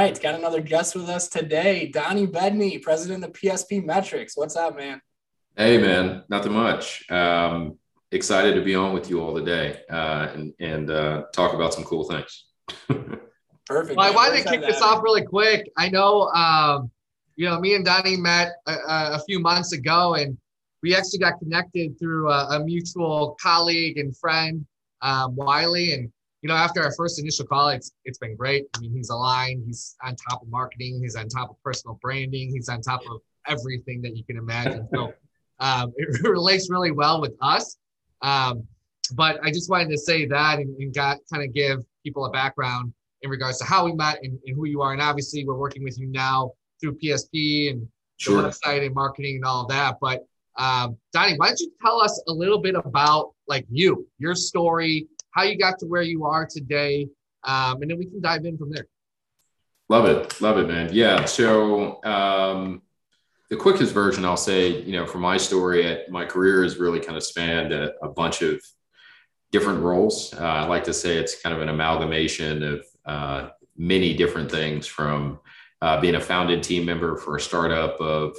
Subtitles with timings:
[0.00, 4.34] right, got another guest with us today, Donnie Bedney, president of PSP Metrics.
[4.34, 5.00] What's up, man?
[5.56, 7.04] Hey, man, nothing much.
[7.10, 7.78] Um,
[8.10, 11.84] excited to be on with you all today uh, and, and uh, talk about some
[11.84, 12.46] cool things.
[13.66, 13.98] Perfect.
[13.98, 15.70] Well, I wanted to kick this off really quick.
[15.76, 16.90] I know, um,
[17.36, 20.36] you know, me and Donnie met a, a, few months ago, and
[20.82, 24.66] we actually got connected through a, a mutual colleague and friend,
[25.02, 25.92] um, Wiley.
[25.92, 26.10] And
[26.42, 28.66] you know, after our first initial call, it's it's been great.
[28.76, 29.62] I mean, he's aligned.
[29.66, 31.00] He's on top of marketing.
[31.02, 32.50] He's on top of personal branding.
[32.50, 34.88] He's on top of everything that you can imagine.
[34.92, 35.12] So
[35.60, 37.76] um, it relates really well with us.
[38.22, 38.66] Um,
[39.14, 42.30] but I just wanted to say that and, and got kind of give people a
[42.30, 44.92] background in regards to how we met and, and, who you are.
[44.92, 48.40] And obviously, we're working with you now through PSP and sure.
[48.40, 49.96] the website and marketing and all that.
[50.00, 50.24] But
[50.56, 55.06] um, Donnie, why don't you tell us a little bit about like you, your story,
[55.32, 57.08] how you got to where you are today,
[57.44, 58.86] um, and then we can dive in from there.
[59.88, 60.90] Love it, love it, man.
[60.92, 61.24] Yeah.
[61.24, 62.82] So um,
[63.48, 67.16] the quickest version, I'll say, you know, for my story, my career has really kind
[67.16, 68.62] of spanned a, a bunch of
[69.50, 70.32] different roles.
[70.32, 74.86] Uh, I like to say it's kind of an amalgamation of uh, many different things
[74.86, 75.40] from
[75.82, 78.36] uh, being a founded team member for a startup of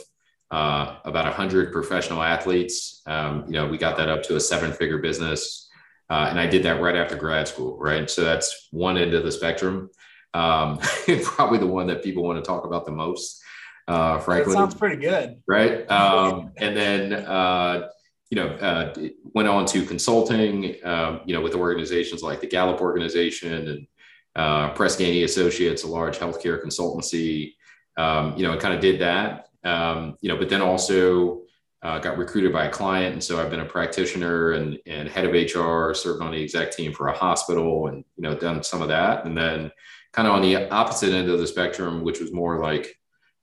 [0.52, 3.02] uh, about 100 professional athletes.
[3.06, 5.70] Um, you know, we got that up to a seven figure business.
[6.12, 8.10] Uh, and I did that right after grad school, right?
[8.10, 9.90] So that's one end of the spectrum.
[10.34, 10.78] Um,
[11.24, 13.42] probably the one that people want to talk about the most,
[13.88, 14.52] uh, frankly.
[14.52, 15.42] That sounds pretty good.
[15.48, 15.90] Right.
[15.90, 17.88] Um, and then, uh,
[18.30, 22.82] you know, uh, went on to consulting, um, you know, with organizations like the Gallup
[22.82, 23.88] organization and
[24.36, 27.54] uh, Press Ganey Associates, a large healthcare consultancy.
[27.96, 29.48] Um, you know, and kind of did that.
[29.64, 31.44] Um, you know, but then also
[31.84, 35.26] uh, got recruited by a client, and so I've been a practitioner and, and head
[35.26, 38.82] of HR, served on the exec team for a hospital, and you know, done some
[38.82, 39.26] of that.
[39.26, 39.72] And then,
[40.14, 42.96] kind of on the opposite end of the spectrum, which was more like,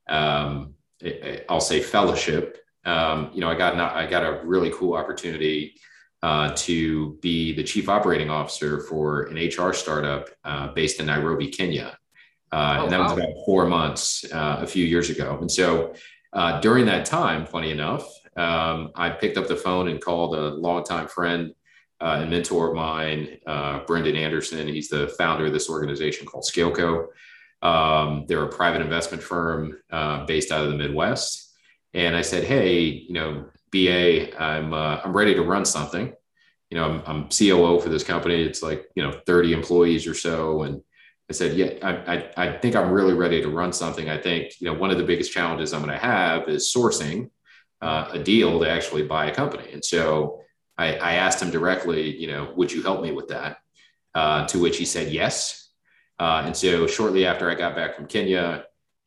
[0.09, 0.75] um,
[1.49, 2.59] I'll say fellowship.
[2.85, 5.75] Um, you know, I got I got a really cool opportunity
[6.23, 11.49] uh, to be the chief operating officer for an HR startup uh, based in Nairobi,
[11.49, 11.99] Kenya.
[12.51, 13.05] Uh, oh, and that wow.
[13.05, 15.39] was about four months uh, a few years ago.
[15.41, 15.95] And so
[16.33, 20.49] uh, during that time, funny enough, um, I picked up the phone and called a
[20.51, 21.53] longtime friend
[22.01, 23.39] uh, and mentor of mine,
[23.87, 24.69] Brendan Anderson.
[24.69, 27.07] He's the founder of this organization called Scaleco.
[27.61, 29.79] Um, they're a private investment firm
[30.27, 31.49] based out of the Midwest.
[31.95, 36.13] And I said, hey, you know, BA, I'm uh, I'm ready to run something.
[36.71, 38.43] You know, I'm, I'm COO for this company.
[38.43, 40.83] It's like you know 30 employees or so, and
[41.31, 44.09] I said, yeah, I, I, I think I'm really ready to run something.
[44.09, 47.31] I think you know one of the biggest challenges I'm going to have is sourcing
[47.81, 49.73] uh, a deal to actually buy a company.
[49.73, 50.41] And so
[50.77, 53.59] I, I asked him directly, you know, would you help me with that?
[54.15, 55.71] Uh, to which he said yes.
[56.19, 58.65] Uh, and so shortly after I got back from Kenya,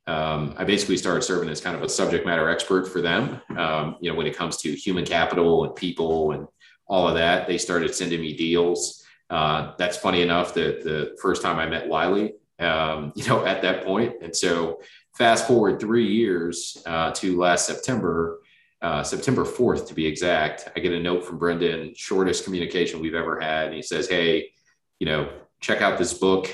[0.07, 3.41] um, I basically started serving as kind of a subject matter expert for them.
[3.57, 6.47] Um, you know, when it comes to human capital and people and
[6.87, 9.03] all of that, they started sending me deals.
[9.29, 13.61] Uh, that's funny enough that the first time I met Wiley, um, you know, at
[13.61, 14.15] that point.
[14.21, 14.81] And so
[15.17, 18.39] fast forward three years uh, to last September,
[18.81, 23.15] uh, September 4th to be exact, I get a note from Brendan, shortest communication we've
[23.15, 23.67] ever had.
[23.67, 24.51] And he says, Hey,
[24.99, 26.53] you know, check out this book,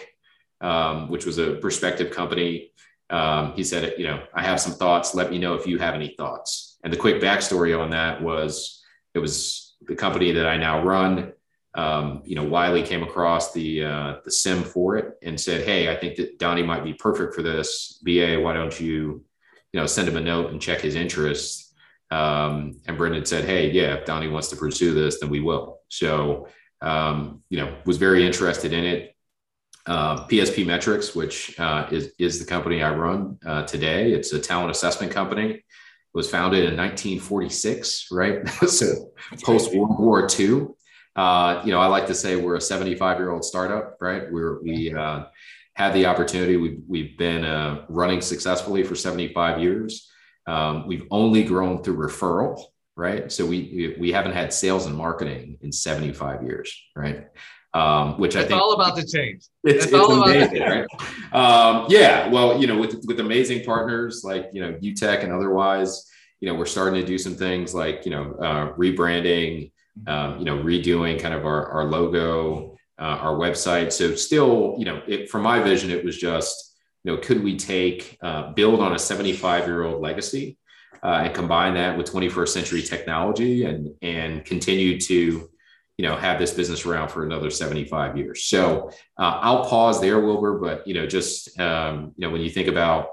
[0.61, 2.71] um, which was a prospective company
[3.09, 5.16] um, he said, you know, I have some thoughts.
[5.16, 6.77] Let me know if you have any thoughts.
[6.83, 8.83] And the quick backstory on that was
[9.13, 11.33] it was the company that I now run.
[11.73, 15.91] Um, you know, Wiley came across the uh, the CIM for it and said, "Hey,
[15.91, 17.99] I think that Donnie might be perfect for this.
[18.03, 19.23] BA, why don't you,
[19.71, 21.66] you know, send him a note and check his interests?"
[22.09, 25.79] Um, and Brendan said, "Hey, yeah, if Donnie wants to pursue this, then we will."
[25.90, 26.47] So,
[26.81, 29.16] um, you know, was very interested in it
[29.88, 34.12] uh, PSP Metrics, which uh, is, is the company I run uh, today.
[34.12, 35.53] It's a talent assessment company.
[35.53, 35.63] It
[36.13, 38.47] was founded in 1946, right?
[38.67, 39.12] so
[39.44, 40.67] post World War II.
[41.16, 44.31] Uh, you know, I like to say we're a 75 year old startup, right?
[44.31, 45.26] We're, we uh,
[45.73, 46.58] had the opportunity.
[46.58, 50.11] We've, we've been uh, running successfully for 75 years.
[50.47, 52.64] Um, we've only grown through referral,
[52.96, 53.32] right?
[53.32, 57.28] So we, we haven't had sales and marketing in 75 years, right?
[57.73, 59.44] um, which I think it's all about the change.
[59.64, 60.88] It's, it's, all amazing, about
[61.34, 61.34] right?
[61.34, 66.09] Um, yeah, well, you know, with with amazing partners like you know UTech and otherwise,
[66.40, 69.72] you know, we're starting to do some things like you know uh, rebranding,
[70.08, 73.91] um, you know, redoing kind of our our logo, uh, our website.
[73.91, 77.58] So still, you know, it, from my vision, it was just you know, could we
[77.58, 80.58] take uh, build on a 75 year old legacy
[81.03, 85.49] uh, and combine that with 21st century technology and and continue to
[85.97, 88.44] you know, have this business around for another 75 years.
[88.46, 90.59] So uh, I'll pause there, Wilbur.
[90.59, 93.08] But you know, just um, you know, when you think about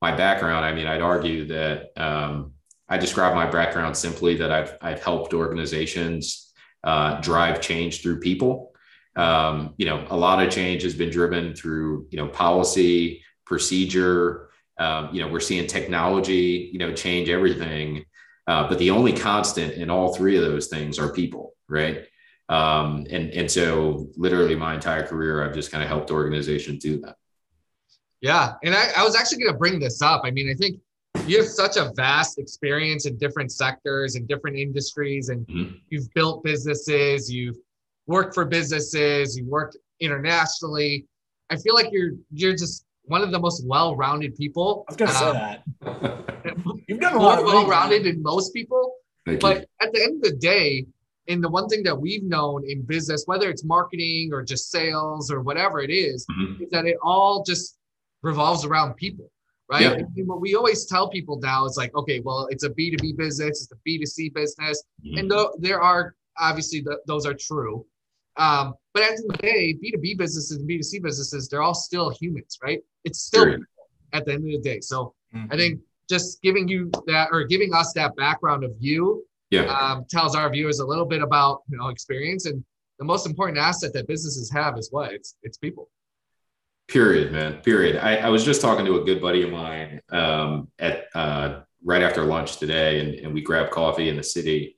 [0.00, 2.52] my background, I mean, I'd argue that um,
[2.88, 6.52] I describe my background simply that I've I've helped organizations
[6.82, 8.72] uh, drive change through people.
[9.16, 14.48] Um, you know, a lot of change has been driven through you know policy, procedure.
[14.78, 18.06] Um, you know, we're seeing technology, you know, change everything.
[18.46, 22.06] Uh, but the only constant in all three of those things are people, right?
[22.48, 27.00] Um, and and so literally my entire career, I've just kind of helped organizations do
[27.02, 27.16] that.
[28.20, 30.22] Yeah, and I, I was actually going to bring this up.
[30.24, 30.80] I mean, I think
[31.26, 35.76] you have such a vast experience in different sectors and different industries, and mm-hmm.
[35.90, 37.58] you've built businesses, you've
[38.06, 41.06] worked for businesses, you worked internationally.
[41.50, 44.84] I feel like you're you're just one of the most well-rounded people.
[44.88, 45.32] I was gonna um, say
[45.82, 46.82] that.
[46.88, 48.94] You've done a lot well-rounded than most people.
[49.26, 49.66] Thank but you.
[49.82, 50.86] at the end of the day,
[51.28, 55.30] and the one thing that we've known in business, whether it's marketing or just sales
[55.30, 56.62] or whatever it is, mm-hmm.
[56.62, 57.78] is that it all just
[58.22, 59.30] revolves around people,
[59.70, 59.82] right?
[59.82, 59.92] Yeah.
[59.92, 63.62] And what we always tell people now is like, okay, well, it's a B2B business,
[63.62, 64.82] it's a B2C business.
[65.04, 65.18] Mm-hmm.
[65.18, 67.86] And th- there are obviously the, those are true.
[68.36, 71.74] Um, but at the end of the day, B2B businesses and B2C businesses, they're all
[71.74, 72.80] still humans, right?
[73.04, 73.58] It's still sure.
[74.12, 74.80] at the end of the day.
[74.80, 75.52] So mm-hmm.
[75.52, 79.62] I think just giving you that or giving us that background of you yeah.
[79.62, 82.64] um, tells our viewers a little bit about you know experience and
[82.98, 85.88] the most important asset that businesses have is what it's it's people
[86.88, 90.68] period man period i, I was just talking to a good buddy of mine um,
[90.78, 94.76] at uh, right after lunch today and, and we grabbed coffee in the city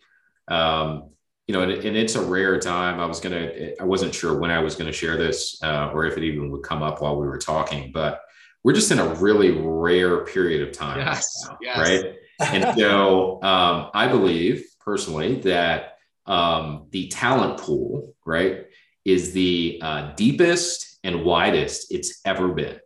[0.49, 1.11] um,
[1.47, 4.51] you know and, and, it's a rare time i was gonna i wasn't sure when
[4.51, 7.27] i was gonna share this uh, or if it even would come up while we
[7.27, 8.21] were talking but
[8.63, 11.79] we're just in a really rare period of time yes, now, yes.
[11.79, 12.15] right
[12.51, 18.67] and so um, I believe personally that um, the talent pool, right,
[19.05, 22.79] is the uh, deepest and widest it's ever been.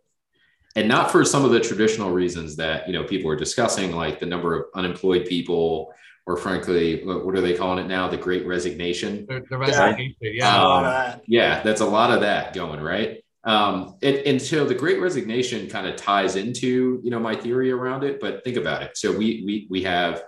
[0.75, 4.19] And not for some of the traditional reasons that you know people are discussing, like
[4.19, 5.93] the number of unemployed people,
[6.27, 8.09] or frankly, what are they calling it now?
[8.09, 9.25] The Great Resignation.
[9.29, 10.61] The, the resignation, yeah.
[10.61, 13.23] Um, yeah, that's a lot of that going right.
[13.45, 17.71] Um, and, and so the Great Resignation kind of ties into you know my theory
[17.71, 18.19] around it.
[18.19, 18.97] But think about it.
[18.97, 20.21] So we we we have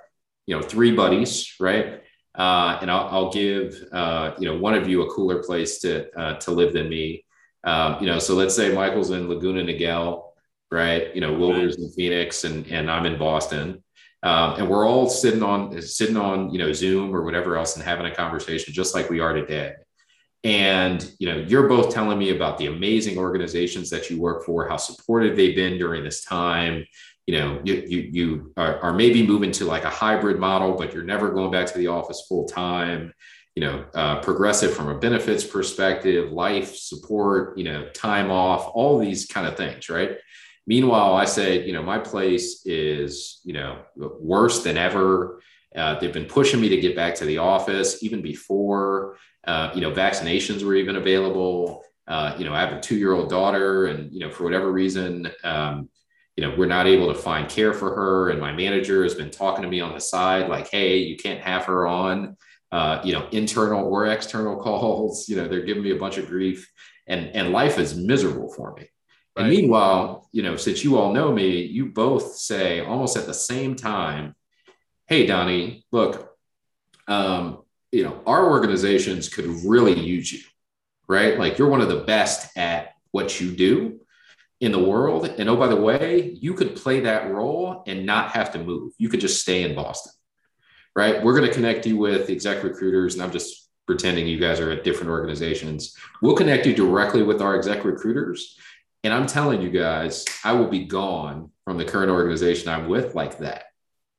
[0.46, 2.02] you know three buddies, right?
[2.34, 6.10] Uh, and I'll, I'll give uh, you know one of you a cooler place to
[6.18, 7.26] uh, to live than me.
[7.66, 10.30] Um, you know, so let's say Michael's in Laguna Niguel,
[10.72, 11.14] right?
[11.14, 13.84] You know, Wilbur's in Phoenix, and and I'm in Boston.
[14.22, 17.86] Um, and we're all sitting on sitting on you know Zoom or whatever else and
[17.86, 19.74] having a conversation just like we are today.
[20.44, 24.68] And you know you're both telling me about the amazing organizations that you work for
[24.68, 26.86] how supportive they've been during this time.
[27.28, 30.94] You know you you, you are, are maybe moving to like a hybrid model but
[30.94, 33.14] you're never going back to the office full time
[33.56, 38.98] you know uh, progressive from a benefits perspective life support you know time off all
[38.98, 40.18] these kind of things right
[40.68, 45.42] meanwhile i say you know my place is you know worse than ever
[45.76, 49.82] uh, they've been pushing me to get back to the office even before uh, you
[49.82, 51.84] know, vaccinations were even available.
[52.08, 55.90] Uh, you know, I have a two-year-old daughter, and you know, for whatever reason, um,
[56.36, 58.30] you know, we're not able to find care for her.
[58.30, 61.42] And my manager has been talking to me on the side, like, "Hey, you can't
[61.42, 62.38] have her on."
[62.72, 65.28] Uh, you know, internal or external calls.
[65.30, 66.70] You know, they're giving me a bunch of grief,
[67.08, 68.90] and and life is miserable for me.
[69.36, 69.44] Right.
[69.44, 73.34] And meanwhile, you know, since you all know me, you both say almost at the
[73.34, 74.36] same time,
[75.08, 76.36] "Hey, Donnie, look,
[77.08, 80.42] um, you know, our organizations could really use you,
[81.08, 81.38] right?
[81.40, 84.00] Like you're one of the best at what you do
[84.60, 85.26] in the world.
[85.26, 88.94] And oh, by the way, you could play that role and not have to move.
[88.98, 90.12] You could just stay in Boston,
[90.96, 91.24] right?
[91.24, 93.16] We're going to connect you with exec recruiters.
[93.16, 95.96] And I'm just pretending you guys are at different organizations.
[96.22, 98.58] We'll connect you directly with our exec recruiters.
[99.04, 103.16] And I'm telling you guys, I will be gone from the current organization I'm with
[103.16, 103.66] like that,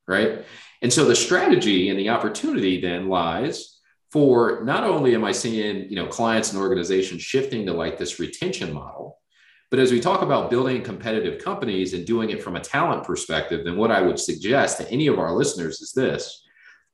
[0.06, 0.44] right?
[0.82, 3.78] And so the strategy and the opportunity then lies
[4.10, 8.18] for not only am I seeing, you know, clients and organizations shifting to like this
[8.18, 9.18] retention model,
[9.70, 13.64] but as we talk about building competitive companies and doing it from a talent perspective,
[13.64, 16.42] then what I would suggest to any of our listeners is this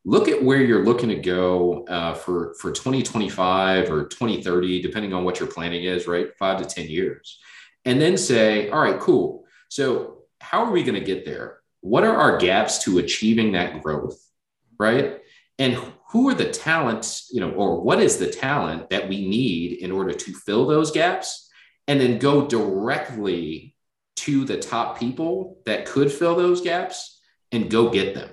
[0.04, 5.24] look at where you're looking to go uh, for, for 2025 or 2030, depending on
[5.24, 6.28] what your planning is, right?
[6.38, 7.40] Five to 10 years.
[7.86, 9.46] And then say, all right, cool.
[9.70, 11.60] So, how are we going to get there?
[11.86, 14.18] what are our gaps to achieving that growth
[14.78, 15.20] right
[15.58, 15.78] and
[16.10, 19.92] who are the talents you know or what is the talent that we need in
[19.92, 21.48] order to fill those gaps
[21.86, 23.76] and then go directly
[24.16, 27.20] to the top people that could fill those gaps
[27.52, 28.30] and go get them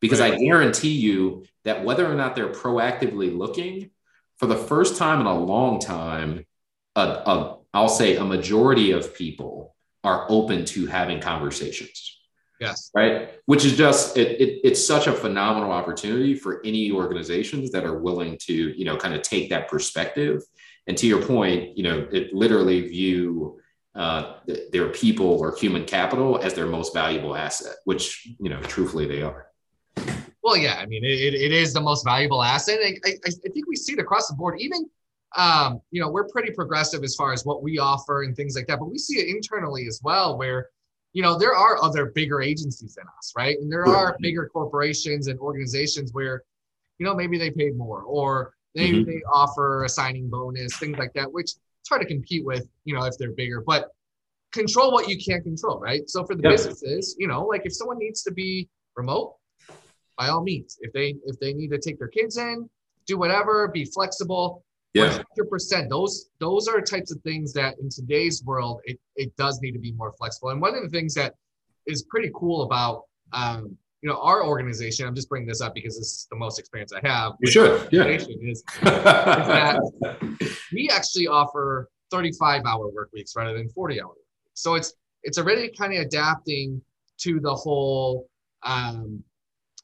[0.00, 0.32] because right.
[0.32, 3.90] i guarantee you that whether or not they're proactively looking
[4.38, 6.44] for the first time in a long time,
[6.94, 12.18] a, a, I'll say a majority of people are open to having conversations.
[12.58, 12.90] Yes.
[12.94, 13.32] Right.
[13.44, 17.98] Which is just it, it, it's such a phenomenal opportunity for any organizations that are
[17.98, 20.42] willing to, you know, kind of take that perspective.
[20.86, 23.60] And to your point, you know, it literally view
[23.94, 24.36] uh,
[24.72, 29.20] their people or human capital as their most valuable asset, which, you know, truthfully they
[29.20, 29.48] are.
[30.42, 32.78] Well, yeah, I mean, it, it is the most valuable asset.
[32.82, 34.60] I, I, I think we see it across the board.
[34.60, 34.88] Even,
[35.36, 38.66] um, you know, we're pretty progressive as far as what we offer and things like
[38.68, 40.68] that, but we see it internally as well, where,
[41.12, 43.58] you know, there are other bigger agencies than us, right?
[43.58, 46.42] And there are bigger corporations and organizations where,
[46.98, 49.10] you know, maybe they paid more or maybe mm-hmm.
[49.10, 52.94] they offer a signing bonus, things like that, which it's hard to compete with, you
[52.94, 53.62] know, if they're bigger.
[53.66, 53.88] But
[54.52, 56.08] control what you can't control, right?
[56.08, 56.52] So for the yep.
[56.52, 59.36] businesses, you know, like if someone needs to be remote,
[60.16, 60.78] by all means.
[60.80, 62.68] If they if they need to take their kids in,
[63.06, 64.64] do whatever, be flexible.
[64.94, 65.22] Yeah.
[65.38, 65.88] 100%.
[65.88, 69.78] Those those are types of things that in today's world it, it does need to
[69.78, 70.50] be more flexible.
[70.50, 71.34] And one of the things that
[71.86, 73.02] is pretty cool about
[73.32, 75.06] um, you know our organization.
[75.06, 77.32] I'm just bringing this up because this is the most experience I have.
[77.40, 77.88] You should.
[77.90, 78.04] Yeah.
[78.04, 79.80] Is, is that
[80.72, 84.14] we actually offer 35 hour work weeks rather than 40 hour.
[84.54, 86.80] So it's it's already kind of adapting
[87.18, 88.28] to the whole
[88.62, 89.22] um,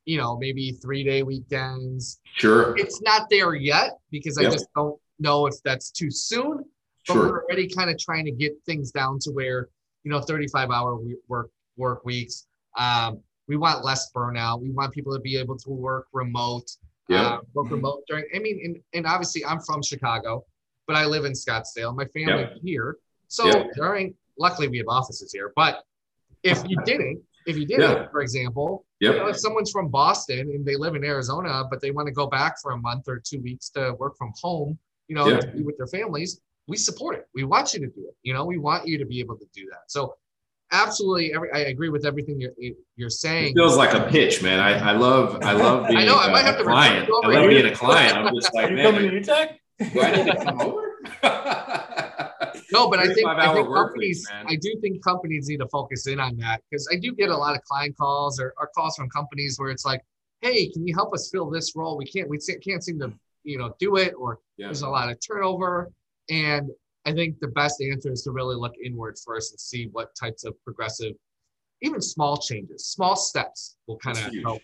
[0.04, 2.20] you know, maybe three day weekends.
[2.36, 2.76] Sure.
[2.76, 6.64] It's not there yet because I just don't know if that's too soon.
[7.06, 7.22] But sure.
[7.28, 9.68] we're already kind of trying to get things down to where,
[10.04, 12.46] you know, 35 hour work work weeks.
[12.78, 14.60] Um, we want less burnout.
[14.60, 16.70] We want people to be able to work remote.
[17.08, 17.22] Yeah.
[17.22, 18.24] Uh, work remote during.
[18.34, 20.44] I mean, and, and obviously I'm from Chicago,
[20.86, 21.94] but I live in Scottsdale.
[21.94, 22.56] My family yep.
[22.62, 22.96] here,
[23.28, 23.66] so yep.
[23.74, 24.14] during.
[24.38, 25.52] Luckily, we have offices here.
[25.54, 25.84] But
[26.42, 28.08] if you didn't, if you did yeah.
[28.10, 29.14] for example, yep.
[29.14, 32.12] you know, if someone's from Boston and they live in Arizona, but they want to
[32.12, 35.40] go back for a month or two weeks to work from home, you know, yeah.
[35.40, 37.26] to be with their families, we support it.
[37.34, 38.14] We want you to do it.
[38.22, 39.82] You know, we want you to be able to do that.
[39.88, 40.14] So
[40.72, 42.52] absolutely every, I agree with everything you're
[42.96, 43.50] you're saying.
[43.50, 44.58] It feels like a pitch, man.
[44.58, 47.08] I, I love I love being I know, I might have to client.
[47.08, 48.16] I love being a client.
[48.16, 49.60] I'm just like, man, coming to tech?
[49.78, 50.82] Do I need to come over?
[52.72, 56.06] No, but I think, I think companies, week, I do think companies need to focus
[56.06, 58.96] in on that because I do get a lot of client calls or, or calls
[58.96, 60.02] from companies where it's like,
[60.40, 61.96] hey, can you help us fill this role?
[61.96, 63.12] We can't, we can't seem to,
[63.44, 64.66] you know, do it, or yeah.
[64.66, 65.92] there's a lot of turnover.
[66.30, 66.70] And
[67.04, 70.44] I think the best answer is to really look inwards first and see what types
[70.44, 71.14] of progressive,
[71.82, 74.62] even small changes, small steps will kind of help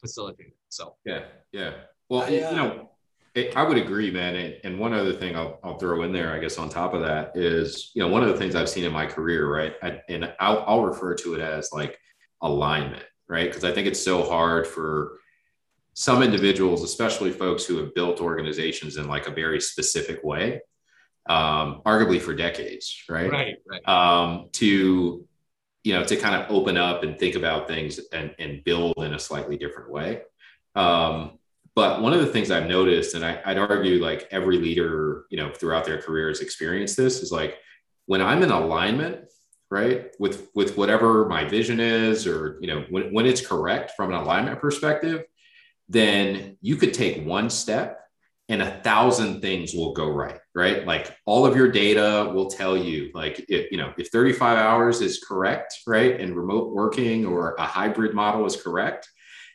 [0.00, 0.56] facilitate it.
[0.68, 1.72] So yeah, yeah.
[2.08, 2.90] Well, you know,
[3.36, 4.58] I would agree, man.
[4.62, 7.36] And, one other thing I'll, I'll, throw in there, I guess, on top of that
[7.36, 9.74] is, you know, one of the things I've seen in my career, right?
[9.82, 11.98] I, and I'll, I'll refer to it as like
[12.42, 13.48] alignment, right?
[13.48, 15.18] Because I think it's so hard for
[15.94, 20.60] some individuals, especially folks who have built organizations in like a very specific way,
[21.28, 23.30] um, arguably for decades, right?
[23.30, 23.88] Right, right.
[23.88, 25.26] Um, to,
[25.82, 29.14] you know, to kind of open up and think about things and, and build in
[29.14, 30.22] a slightly different way.
[30.76, 31.38] Um,
[31.74, 35.36] but one of the things I've noticed, and I, would argue like every leader, you
[35.36, 37.58] know, throughout their career has experienced this, is like
[38.06, 39.24] when I'm in alignment,
[39.70, 44.12] right, with with whatever my vision is, or you know, when, when it's correct from
[44.12, 45.24] an alignment perspective,
[45.88, 48.00] then you could take one step
[48.48, 50.86] and a thousand things will go right, right?
[50.86, 55.00] Like all of your data will tell you, like, if, you know, if 35 hours
[55.00, 59.08] is correct, right, and remote working or a hybrid model is correct,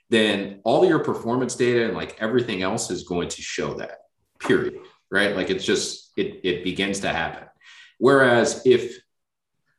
[0.10, 4.00] then all your performance data and like everything else is going to show that
[4.40, 4.80] period
[5.12, 5.36] right?
[5.36, 7.48] Like it's just it, it begins to happen.
[7.98, 8.98] Whereas if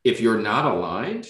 [0.04, 1.28] if you're not aligned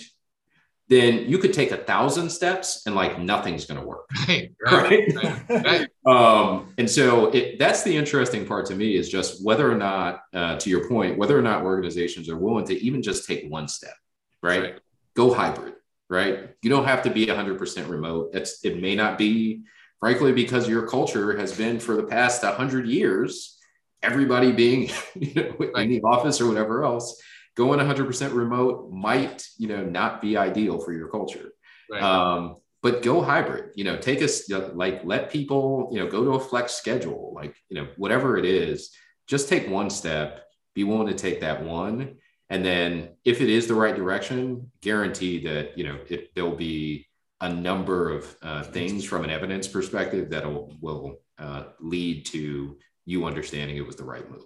[0.88, 4.08] then you could take a thousand steps and like nothing's going to work.
[4.28, 5.14] Right right,
[5.48, 6.06] right, right.
[6.06, 10.22] um and so it, that's the interesting part to me is just whether or not
[10.34, 13.66] uh, to your point whether or not organizations are willing to even just take one
[13.68, 13.94] step
[14.42, 14.80] right, right.
[15.14, 15.74] go hybrid
[16.10, 16.50] right?
[16.60, 18.30] You don't have to be 100% remote.
[18.34, 19.62] It's, it may not be,
[20.00, 23.56] frankly, because your culture has been for the past 100 years,
[24.02, 27.22] everybody being you know, in the office or whatever else,
[27.56, 31.52] going 100% remote might, you know, not be ideal for your culture.
[31.90, 32.02] Right.
[32.02, 36.30] Um, but go hybrid, you know, take us like let people, you know, go to
[36.32, 38.90] a flex schedule, like, you know, whatever it is,
[39.26, 42.16] just take one step, be willing to take that one
[42.50, 47.06] and then if it is the right direction, guarantee that, you know, it, there'll be
[47.40, 52.76] a number of uh, things from an evidence perspective that will, will uh, lead to
[53.06, 54.42] you understanding it was the right move.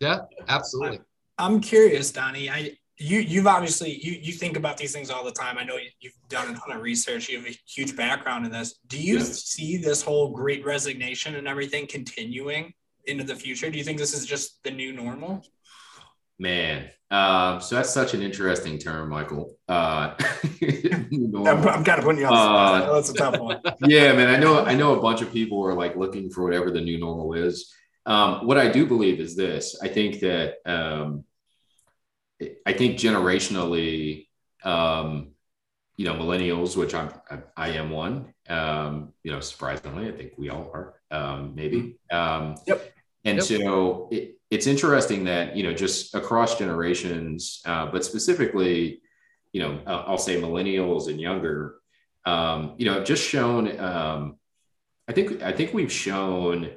[0.00, 1.00] Yeah, absolutely.
[1.36, 2.50] I'm curious, Donnie.
[2.50, 5.56] I you you've obviously you you think about these things all the time.
[5.56, 7.28] I know you've done a ton of research.
[7.28, 8.80] You have a huge background in this.
[8.88, 9.24] Do you yeah.
[9.24, 12.72] see this whole great resignation and everything continuing
[13.06, 13.70] into the future?
[13.70, 15.44] Do you think this is just the new normal?
[16.38, 19.56] Man, um, so that's such an interesting term, Michael.
[19.66, 22.82] Uh, I'm, I'm, kind of putting you on.
[22.82, 23.60] Uh, that's a tough one.
[23.86, 24.28] yeah, man.
[24.28, 24.64] I know.
[24.64, 27.72] I know a bunch of people are like looking for whatever the new normal is.
[28.04, 29.78] Um, what I do believe is this.
[29.82, 31.24] I think that um,
[32.66, 34.26] I think generationally,
[34.62, 35.32] um,
[35.96, 38.34] you know, millennials, which I'm, I, I am one.
[38.48, 40.94] Um, you know, surprisingly, I think we all are.
[41.10, 41.98] Um, maybe.
[42.10, 42.92] Um, yep.
[43.24, 43.44] And yep.
[43.46, 49.02] so it, it's interesting that you know just across generations, uh, but specifically,
[49.52, 51.76] you know, I'll say millennials and younger,
[52.24, 53.78] um, you know, have just shown.
[53.78, 54.36] Um,
[55.06, 56.70] I think I think we've shown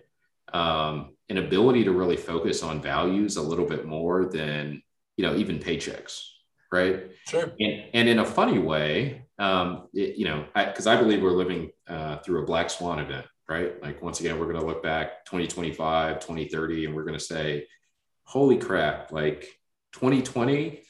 [0.53, 4.81] um, an ability to really focus on values a little bit more than
[5.15, 6.25] you know even paychecks,
[6.71, 7.11] right?
[7.27, 7.53] Sure.
[7.59, 11.31] And and in a funny way, um, it, you know, because I, I, believe we're
[11.31, 13.81] living uh, through a black swan event right?
[13.81, 17.67] Like once again, we're going to look back 2025, 2030, and we're going to say,
[18.24, 19.41] holy crap, like
[19.93, 20.81] 2020,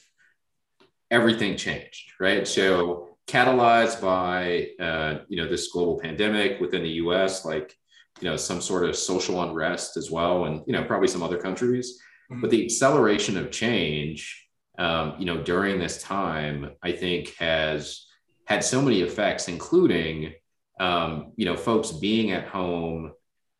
[1.10, 2.48] everything changed, right?
[2.48, 7.76] So catalyzed by, uh, you know, this global pandemic within the US, like,
[8.20, 11.38] you know, some sort of social unrest as well, and, you know, probably some other
[11.38, 12.00] countries.
[12.32, 12.42] Mm-hmm.
[12.42, 18.06] But the acceleration of change, um, you know, during this time, I think has
[18.46, 20.34] had so many effects, including
[20.82, 23.12] um, you know, folks being at home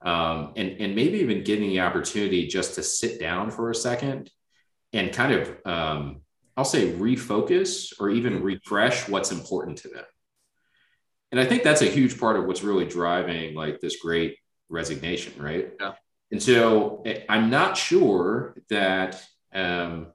[0.02, 4.32] um, and, and maybe even getting the opportunity just to sit down for a second
[4.92, 6.22] and kind of, um,
[6.58, 10.04] I'll say, refocus or even refresh what's important to them.
[11.32, 14.38] And I think that's a huge part of what's really driving like this great
[14.68, 15.72] resignation, right?
[15.80, 15.94] Yeah.
[16.32, 19.22] And so eh, I'm not sure that
[19.54, 20.08] um,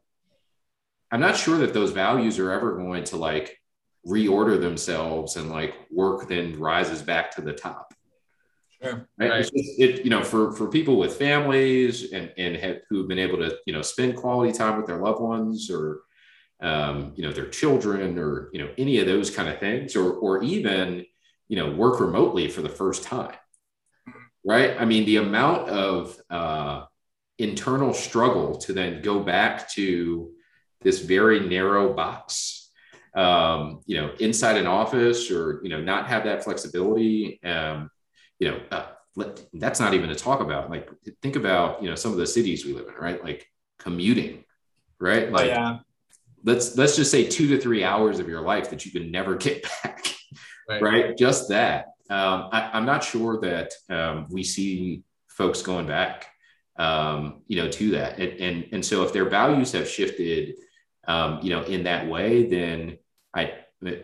[1.12, 3.56] I'm not sure that those values are ever going to like
[4.06, 7.92] reorder themselves and like work then rises back to the top.
[8.82, 9.08] Sure.
[9.18, 9.30] Right.
[9.30, 9.42] right.
[9.42, 13.38] Just, it, you know, for, for people with families and, and have, who've been able
[13.38, 16.02] to, you know, spend quality time with their loved ones or,
[16.60, 20.12] um, you know, their children or, you know, any of those kind of things, or,
[20.12, 21.04] or even,
[21.48, 23.34] you know, work remotely for the first time.
[24.44, 24.76] Right.
[24.78, 26.84] I mean, the amount of uh,
[27.38, 30.30] internal struggle to then go back to
[30.82, 32.55] this very narrow box
[33.16, 37.40] um, you know, inside an office or, you know, not have that flexibility.
[37.42, 37.90] Um,
[38.38, 40.70] you know, uh, let, that's not even to talk about.
[40.70, 40.90] Like,
[41.22, 43.24] think about, you know, some of the cities we live in, right?
[43.24, 44.44] Like commuting,
[45.00, 45.28] right?
[45.28, 45.78] Oh, like, oh, yeah.
[46.44, 49.34] let's let's just say two to three hours of your life that you can never
[49.36, 50.06] get back,
[50.68, 50.82] right?
[50.82, 51.18] right?
[51.18, 51.86] Just that.
[52.10, 56.26] Um, I, am not sure that um, we see folks going back,
[56.78, 58.18] um, you know, to that.
[58.18, 60.56] And, and and so if their values have shifted,
[61.08, 62.98] um, you know, in that way, then
[63.36, 63.52] I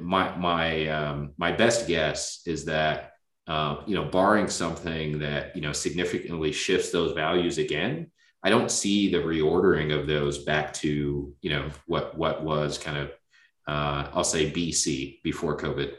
[0.01, 3.13] my my um, my best guess is that
[3.47, 8.11] uh, you know, barring something that you know significantly shifts those values again,
[8.43, 12.99] I don't see the reordering of those back to you know what what was kind
[12.99, 13.11] of
[13.67, 15.93] uh, I'll say BC before COVID.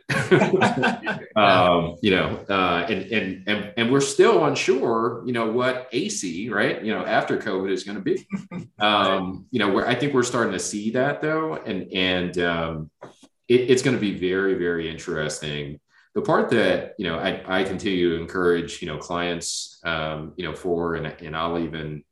[1.35, 6.49] um, you know, uh, and, and and and we're still unsure, you know, what AC,
[6.49, 6.83] right?
[6.83, 8.25] You know, after COVID is going to be.
[8.79, 12.91] Um, you know, where I think we're starting to see that though, and and um,
[13.47, 15.79] it, it's going to be very, very interesting.
[16.15, 20.45] The part that you know I, I continue to encourage you know clients um, you
[20.45, 22.03] know for and, and I'll even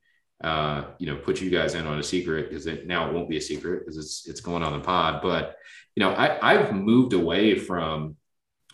[0.44, 3.30] uh, you know put you guys in on a secret because it, now it won't
[3.30, 5.22] be a secret because it's it's going on the pod.
[5.22, 5.56] But
[5.96, 8.16] you know I, I've moved away from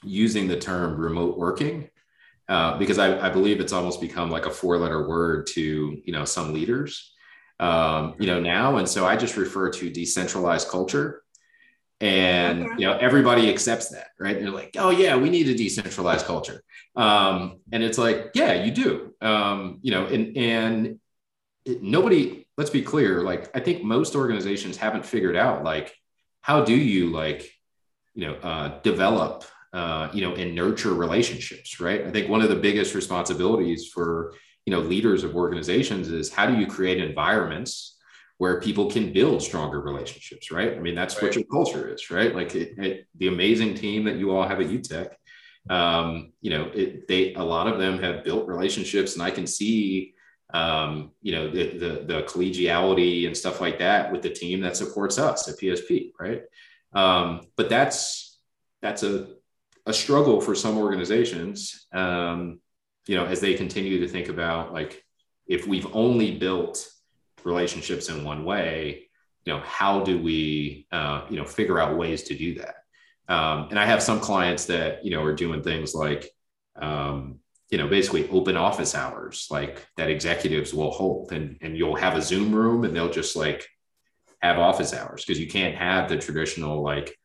[0.03, 1.89] using the term remote working
[2.49, 6.13] uh, because I, I, believe it's almost become like a four letter word to you
[6.13, 7.13] know some leaders
[7.59, 11.23] um, you know now and so I just refer to decentralized culture
[11.99, 12.73] and okay.
[12.77, 14.39] you know everybody accepts that right?
[14.39, 16.63] They're like oh yeah we need a decentralized culture.
[16.95, 19.13] Um, and it's like yeah you do.
[19.21, 20.99] Um, you know and and
[21.65, 25.93] it, nobody let's be clear like i think most organizations haven't figured out like
[26.41, 27.51] how do you like
[28.15, 32.05] you know uh, develop uh, you know and nurture relationships right?
[32.05, 34.33] I think one of the biggest responsibilities for
[34.65, 37.96] you know leaders of organizations is how do you create environments
[38.37, 40.77] where people can build stronger relationships, right?
[40.77, 41.23] I mean, that's right.
[41.23, 42.35] what your culture is, right?
[42.35, 45.09] Like it, it, the amazing team that you all have at UTEC,
[45.69, 49.47] um, you know, it, they a lot of them have built relationships, and I can
[49.47, 50.13] see,
[50.53, 54.77] um, you know, the, the, the collegiality and stuff like that with the team that
[54.77, 56.43] supports us at PSP, right?
[56.93, 58.39] Um, but that's
[58.81, 59.27] that's a
[59.87, 62.59] a struggle for some organizations, um,
[63.07, 65.03] you know, as they continue to think about like
[65.47, 66.87] if we've only built
[67.43, 69.07] relationships in one way
[69.45, 72.75] you know how do we uh, you know figure out ways to do that
[73.29, 76.29] um, and i have some clients that you know are doing things like
[76.79, 81.95] um, you know, basically open office hours like that executives will hold and, and you'll
[81.95, 83.67] have a Zoom room and they'll just like
[84.41, 87.17] have office hours because you can't have the traditional like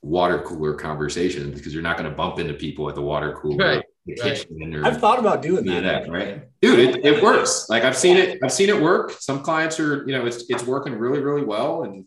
[0.00, 3.56] water cooler conversation because you're not going to bump into people at the water cooler.
[3.56, 3.84] Right.
[4.06, 4.92] The kitchen right.
[4.92, 6.48] I've thought about doing that, that right?
[6.62, 7.66] Dude, it, it works.
[7.68, 9.12] Like I've seen it, I've seen it work.
[9.12, 11.82] Some clients are, you know, it's it's working really, really well.
[11.82, 12.06] And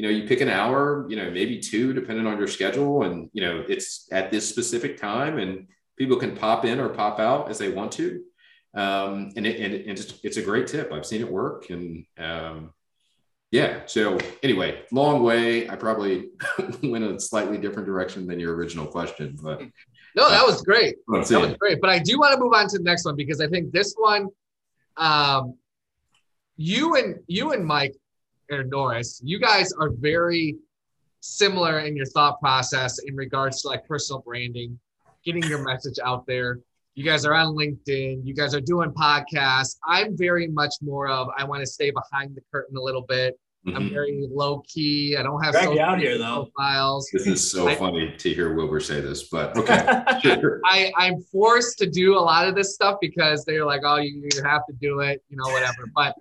[0.00, 3.02] you know, you pick an hour, you know, maybe two, depending on your schedule.
[3.02, 5.66] And, you know, it's at this specific time and
[5.98, 8.22] people can pop in or pop out as they want to.
[8.72, 10.90] Um, and it, and, it, and it's, it's, a great tip.
[10.90, 11.68] I've seen it work.
[11.68, 12.72] And um,
[13.50, 13.80] yeah.
[13.84, 15.68] So anyway, long way.
[15.68, 16.30] I probably
[16.82, 19.60] went a slightly different direction than your original question, but
[20.16, 20.96] no, that was great.
[21.08, 21.80] That was great.
[21.80, 23.94] But I do want to move on to the next one because I think this
[23.96, 24.28] one,
[24.96, 25.54] um,
[26.56, 27.94] you and you and Mike
[28.50, 30.56] or Norris, you guys are very
[31.20, 34.78] similar in your thought process in regards to like personal branding
[35.24, 36.58] getting your message out there.
[36.94, 38.26] You guys are on LinkedIn.
[38.26, 39.76] You guys are doing podcasts.
[39.86, 43.38] I'm very much more of I want to stay behind the curtain a little bit.
[43.66, 43.76] Mm-hmm.
[43.76, 45.16] I'm very low key.
[45.18, 46.50] I don't have Drag out here though.
[46.56, 47.10] Profiles.
[47.12, 50.02] This is so I, funny to hear Wilbur say this, but okay.
[50.22, 50.62] sure.
[50.64, 54.26] I, I'm forced to do a lot of this stuff because they're like, oh, you,
[54.34, 55.90] you have to do it, you know, whatever.
[55.94, 56.16] But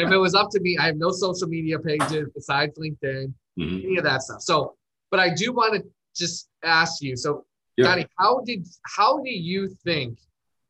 [0.00, 3.86] if it was up to me, I have no social media pages besides LinkedIn, mm-hmm.
[3.86, 4.40] any of that stuff.
[4.40, 4.76] So,
[5.10, 7.16] but I do want to just ask you.
[7.16, 7.44] So
[7.76, 7.84] yeah.
[7.84, 10.18] Donnie, how did how do you think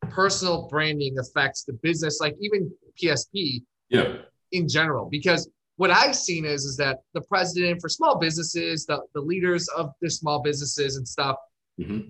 [0.09, 4.17] personal branding affects the business, like even PSP yeah.
[4.51, 5.07] in general?
[5.09, 9.67] Because what I've seen is is that the president for small businesses, the, the leaders
[9.69, 11.37] of the small businesses and stuff,
[11.79, 12.09] mm-hmm.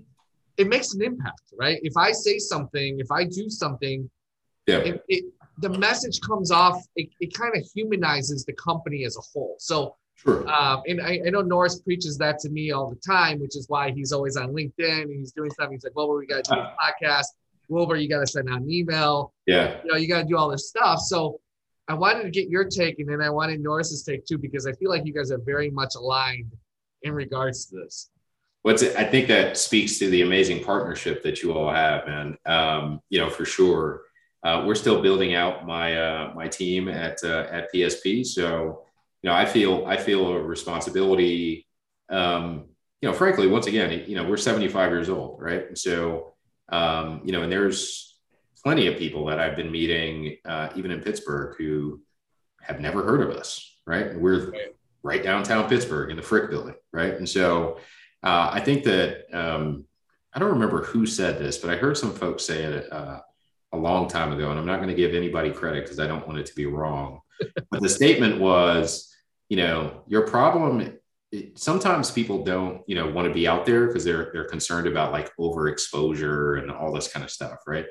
[0.58, 1.80] it makes an impact, right?
[1.82, 4.10] If I say something, if I do something,
[4.68, 4.78] yeah.
[4.78, 5.26] It, it,
[5.60, 9.56] the message comes off, it, it kind of humanizes the company as a whole.
[9.60, 10.48] So Sure.
[10.48, 13.68] Um, and I, I, know Norris preaches that to me all the time, which is
[13.68, 15.70] why he's always on LinkedIn and he's doing stuff.
[15.72, 17.26] He's like, Wilbur, we got to do a podcast.
[17.68, 19.34] Wilbur, you got to send out an email.
[19.48, 19.78] Yeah.
[19.84, 21.00] You know, you got to do all this stuff.
[21.00, 21.40] So
[21.88, 24.72] I wanted to get your take and then I wanted Norris's take too, because I
[24.74, 26.52] feel like you guys are very much aligned
[27.02, 28.10] in regards to this.
[28.62, 28.96] What's it?
[28.96, 33.20] I think that speaks to the amazing partnership that you all have, and Um, you
[33.20, 34.04] know, for sure.
[34.42, 38.86] Uh, we're still building out my uh, my team at uh, at PSP, so
[39.22, 41.68] you know, I feel I feel a responsibility.
[42.10, 42.66] Um,
[43.02, 45.78] you know, frankly, once again, you know, we're 75 years old, right?
[45.78, 46.36] So,
[46.70, 48.13] um, you know, and there's
[48.64, 52.02] plenty of people that I've been meeting, uh, even in Pittsburgh, who
[52.62, 54.16] have never heard of us, right?
[54.18, 54.54] We're
[55.04, 55.22] right.
[55.22, 57.14] downtown Pittsburgh in the Frick Building, right?
[57.14, 57.80] And so,
[58.24, 59.86] uh, I think that um,
[60.34, 63.20] I don't remember who said this, but I heard some folks say it uh,
[63.74, 66.26] a long time ago, and I'm not going to give anybody credit because I don't
[66.26, 67.20] want it to be wrong.
[67.70, 69.14] but the statement was
[69.54, 70.98] you know, your problem
[71.54, 75.12] sometimes people don't, you know, want to be out there because they're they're concerned about
[75.12, 77.86] like overexposure and all this kind of stuff, right?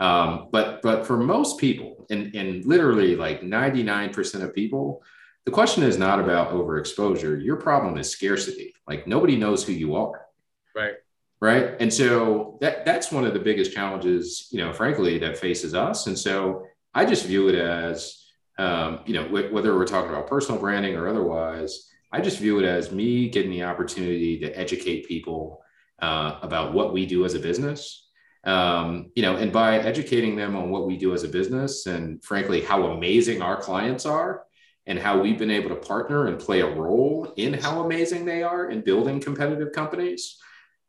[0.00, 5.02] Um, but but for most people, and and literally like 99% of people,
[5.44, 7.42] the question is not about overexposure.
[7.42, 8.74] Your problem is scarcity.
[8.88, 10.26] Like nobody knows who you are.
[10.74, 10.94] Right.
[11.40, 11.76] Right.
[11.80, 16.06] And so that that's one of the biggest challenges, you know, frankly, that faces us.
[16.06, 18.20] And so I just view it as
[18.58, 22.66] um, you know, whether we're talking about personal branding or otherwise, I just view it
[22.66, 25.62] as me getting the opportunity to educate people
[26.00, 28.09] uh, about what we do as a business.
[28.44, 32.24] Um, you know, and by educating them on what we do as a business and
[32.24, 34.44] frankly, how amazing our clients are
[34.86, 38.42] and how we've been able to partner and play a role in how amazing they
[38.42, 40.38] are in building competitive companies,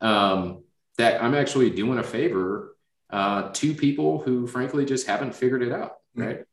[0.00, 0.64] um,
[0.96, 2.76] that I'm actually doing a favor
[3.10, 5.96] uh, to people who frankly just haven't figured it out.
[6.14, 6.44] Right.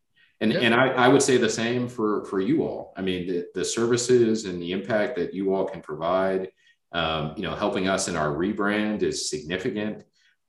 [0.42, 2.94] And, and I, I would say the same for, for you all.
[2.96, 6.50] I mean, the, the services and the impact that you all can provide,
[6.92, 10.04] um, you know, helping us in our rebrand is significant.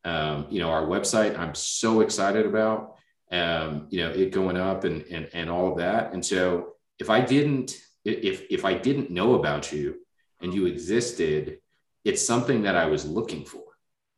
[0.04, 2.96] Um, you know, our website, I'm so excited about,
[3.30, 6.14] um, you know, it going up and, and, and all of that.
[6.14, 9.96] And so if I didn't, if, if I didn't know about you
[10.40, 11.58] and you existed,
[12.04, 13.62] it's something that I was looking for.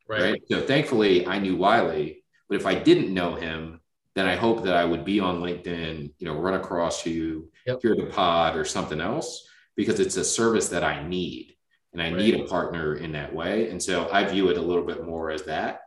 [0.08, 0.22] Right.
[0.22, 0.42] right?
[0.48, 3.80] So thankfully I knew Wiley, but if I didn't know him,
[4.14, 7.80] then I hope that I would be on LinkedIn, you know, run across you, yep.
[7.82, 11.56] hear the pod or something else, because it's a service that I need
[11.92, 12.16] and I right.
[12.16, 13.70] need a partner in that way.
[13.70, 15.80] And so I view it a little bit more as that.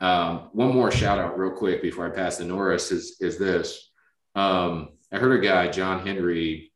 [0.00, 3.90] Um, one more shout out real quick before I pass to Norris is, is this.
[4.34, 6.72] Um, I heard a guy, John Henry,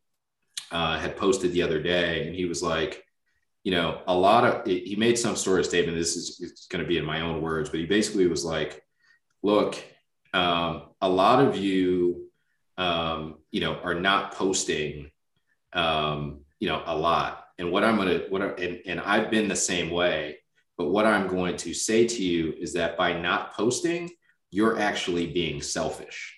[0.72, 3.04] uh, had posted the other day, and he was like,
[3.62, 5.96] you know, a lot of, he made some sort of statement.
[5.96, 8.82] This is going to be in my own words, but he basically was like,
[9.42, 9.76] look,
[10.34, 12.28] um, a lot of you,
[12.78, 15.10] um, you know, are not posting,
[15.74, 17.41] um, you know, a lot.
[17.62, 20.38] And what I'm gonna, what I, and, and I've been the same way.
[20.76, 24.10] But what I'm going to say to you is that by not posting,
[24.50, 26.36] you're actually being selfish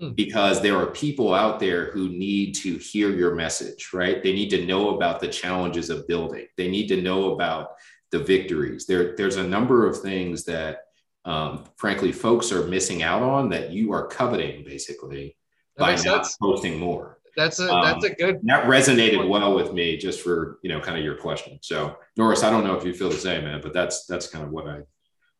[0.00, 0.12] hmm.
[0.12, 4.22] because there are people out there who need to hear your message, right?
[4.22, 6.46] They need to know about the challenges of building.
[6.56, 7.72] They need to know about
[8.10, 8.86] the victories.
[8.86, 10.84] There, there's a number of things that,
[11.26, 15.36] um, frankly, folks are missing out on that you are coveting, basically,
[15.76, 16.36] that by not sense.
[16.38, 17.18] posting more.
[17.36, 18.40] That's a um, that's a good.
[18.44, 21.58] That resonated well with me, just for you know, kind of your question.
[21.62, 24.44] So, Norris, I don't know if you feel the same, man, but that's that's kind
[24.44, 24.80] of what I,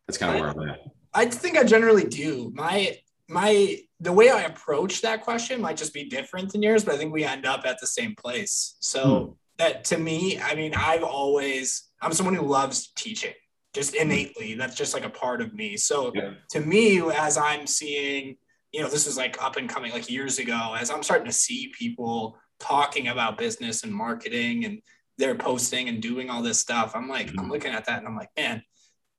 [0.07, 0.81] that's kind of where I'm at.
[1.13, 2.51] I think I generally do.
[2.55, 6.95] My my the way I approach that question might just be different than yours, but
[6.95, 8.77] I think we end up at the same place.
[8.81, 9.33] So hmm.
[9.59, 13.33] that to me, I mean, I've always I'm someone who loves teaching
[13.73, 14.55] just innately.
[14.55, 15.77] That's just like a part of me.
[15.77, 16.35] So yeah.
[16.51, 18.37] to me, as I'm seeing,
[18.75, 21.33] you know, this is like up and coming like years ago, as I'm starting to
[21.33, 24.83] see people talking about business and marketing and
[25.17, 27.39] they're posting and doing all this stuff, I'm like, mm-hmm.
[27.39, 28.65] I'm looking at that and I'm like, man,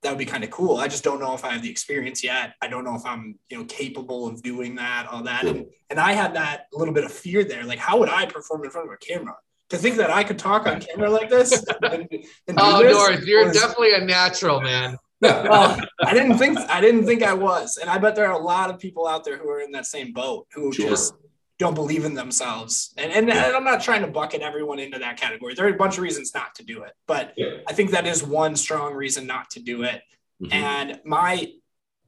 [0.03, 0.75] that would be kind of cool.
[0.75, 2.55] I just don't know if I have the experience yet.
[2.61, 5.45] I don't know if I'm, you know, capable of doing that, all that.
[5.45, 7.63] And, and I had that little bit of fear there.
[7.63, 9.37] Like, how would I perform in front of a camera?
[9.69, 11.63] To think that I could talk on camera like this.
[11.81, 12.09] And,
[12.49, 14.97] and oh, this Norris, you're was, definitely a natural, man.
[15.21, 18.43] Well, I didn't think I didn't think I was, and I bet there are a
[18.43, 20.89] lot of people out there who are in that same boat who sure.
[20.89, 21.13] just
[21.57, 22.93] don't believe in themselves.
[22.97, 23.45] And, and, yeah.
[23.45, 25.53] and, I'm not trying to bucket everyone into that category.
[25.53, 27.59] There are a bunch of reasons not to do it, but yeah.
[27.65, 30.01] I think that is one strong reason not to do it.
[30.41, 30.53] Mm-hmm.
[30.53, 31.51] And my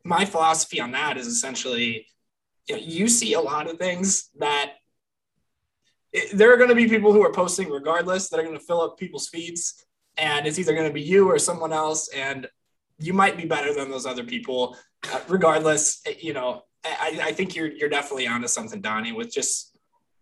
[0.03, 2.07] my philosophy on that is essentially
[2.67, 4.73] you, know, you see a lot of things that
[6.11, 8.63] it, there are going to be people who are posting regardless that are going to
[8.63, 9.85] fill up people's feeds
[10.17, 12.47] and it's either going to be you or someone else and
[12.99, 14.75] you might be better than those other people
[15.11, 19.77] uh, regardless you know I, I think you're you're definitely onto something, Donnie, with just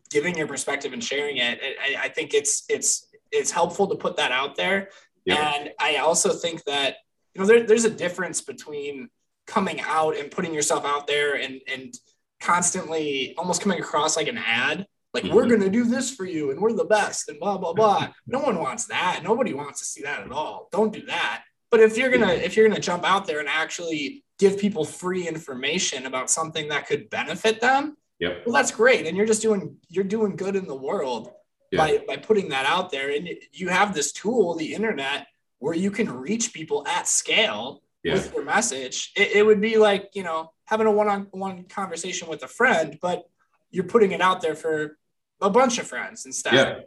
[0.10, 1.60] giving your perspective and sharing it.
[1.62, 4.90] I, I think it's it's it's helpful to put that out there.
[5.26, 5.54] Yeah.
[5.56, 6.98] And I also think that
[7.34, 9.10] you know there, there's a difference between
[9.48, 11.94] coming out and putting yourself out there and and
[12.42, 15.34] constantly almost coming across like an ad like mm-hmm.
[15.34, 18.40] we're gonna do this for you and we're the best and blah blah blah no
[18.40, 21.44] one wants that nobody wants to see that at all don't do that
[21.76, 25.28] but if you're gonna if you're gonna jump out there and actually give people free
[25.28, 28.44] information about something that could benefit them, yep.
[28.46, 29.06] well, that's great.
[29.06, 31.34] And you're just doing you're doing good in the world
[31.74, 31.78] yeah.
[31.78, 33.14] by by putting that out there.
[33.14, 35.28] And you have this tool, the internet,
[35.60, 38.14] where you can reach people at scale yeah.
[38.14, 39.12] with your message.
[39.18, 43.26] It, it would be like you know having a one-on-one conversation with a friend, but
[43.70, 44.98] you're putting it out there for
[45.42, 46.54] a bunch of friends instead.
[46.54, 46.80] Yeah.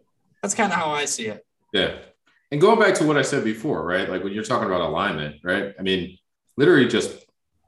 [0.43, 1.45] That's kind of how I see it.
[1.75, 1.99] Yeah.
[2.51, 4.09] And going back to what I said before, right?
[4.09, 5.75] Like when you're talking about alignment, right?
[5.79, 6.19] I mean,
[6.57, 7.25] literally just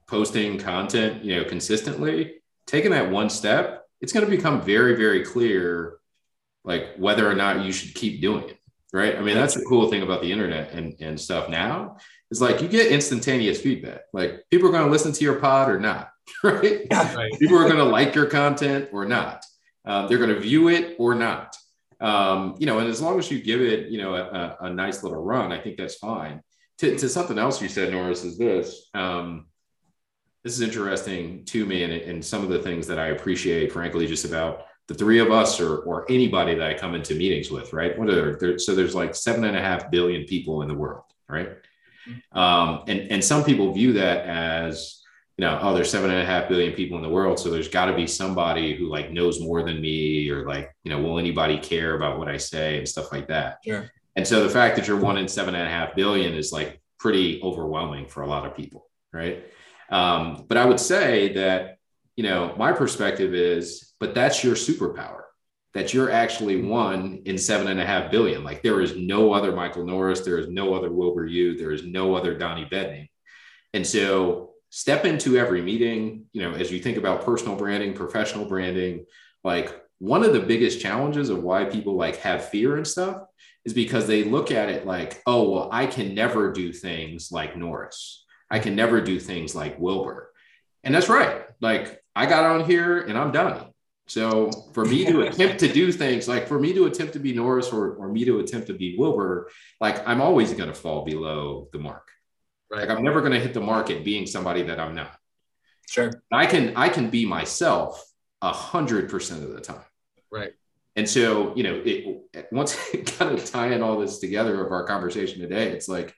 [0.06, 5.24] posting content, you know, consistently, taking that one step, it's going to become very, very
[5.24, 5.98] clear,
[6.64, 8.56] like whether or not you should keep doing it.
[8.92, 9.16] Right.
[9.16, 11.98] I mean, that's the cool thing about the internet and, and stuff now
[12.32, 14.00] is like you get instantaneous feedback.
[14.12, 16.10] Like people are going to listen to your pod or not.
[16.44, 16.86] Right.
[16.92, 17.32] right.
[17.40, 19.44] people are going to like your content or not.
[19.84, 21.56] Um, they're going to view it or not.
[22.00, 25.02] Um, you know, and as long as you give it, you know, a, a nice
[25.02, 26.42] little run, I think that's fine.
[26.78, 28.88] To, to something else you said, Norris, is this.
[28.94, 29.46] Um,
[30.42, 34.06] this is interesting to me and, and some of the things that I appreciate, frankly,
[34.06, 37.72] just about the three of us or, or anybody that I come into meetings with,
[37.74, 37.96] right?
[37.98, 38.58] What are there?
[38.58, 41.50] So there's like seven and a half billion people in the world, right?
[42.08, 42.38] Mm-hmm.
[42.38, 44.99] Um, and, and some people view that as,
[45.40, 47.38] you know, oh, there's seven and a half billion people in the world.
[47.38, 50.90] So there's got to be somebody who like knows more than me or like, you
[50.90, 53.61] know, will anybody care about what I say and stuff like that.
[53.64, 53.90] Sure.
[54.16, 56.83] And so the fact that you're one in seven and a half billion is like
[56.98, 59.46] pretty overwhelming for a lot of people, right?
[59.88, 61.79] Um, but I would say that,
[62.16, 65.22] you know, my perspective is, but that's your superpower
[65.72, 68.44] that you're actually one in seven and a half billion.
[68.44, 71.83] Like there is no other Michael Norris, there is no other Wilbur Yu, there is
[71.83, 73.11] no other Donnie Bettany.
[73.72, 78.46] And so step into every meeting, you know, as you think about personal branding, professional
[78.46, 79.04] branding,
[79.44, 83.22] like one of the biggest challenges of why people like have fear and stuff
[83.64, 87.56] is because they look at it like, oh, well, I can never do things like
[87.56, 88.24] Norris.
[88.50, 90.33] I can never do things like Wilbur.
[90.83, 91.42] And that's right.
[91.61, 93.66] Like I got on here and I'm done.
[94.06, 97.35] So for me to attempt to do things like for me to attempt to be
[97.35, 101.04] Norris or, or me to attempt to be Wilbur, like I'm always going to fall
[101.04, 102.09] below the mark.
[102.70, 102.88] Right.
[102.88, 105.16] Like I'm never going to hit the market being somebody that I'm not.
[105.88, 106.12] Sure.
[106.33, 108.04] I can I can be myself
[108.42, 109.85] a hundred percent of the time.
[110.30, 110.52] Right.
[110.96, 115.40] And so, you know, it once kind of tying all this together of our conversation
[115.40, 116.14] today, it's like,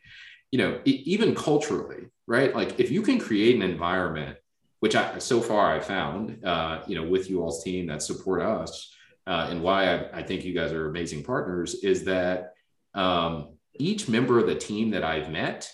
[0.51, 2.55] you know, even culturally, right?
[2.55, 4.37] Like if you can create an environment,
[4.81, 8.43] which I so far I found, uh, you know, with you all's team that support
[8.43, 8.93] us,
[9.27, 12.55] uh, and why I, I, think you guys are amazing partners, is that
[12.93, 15.71] um, each member of the team that I've met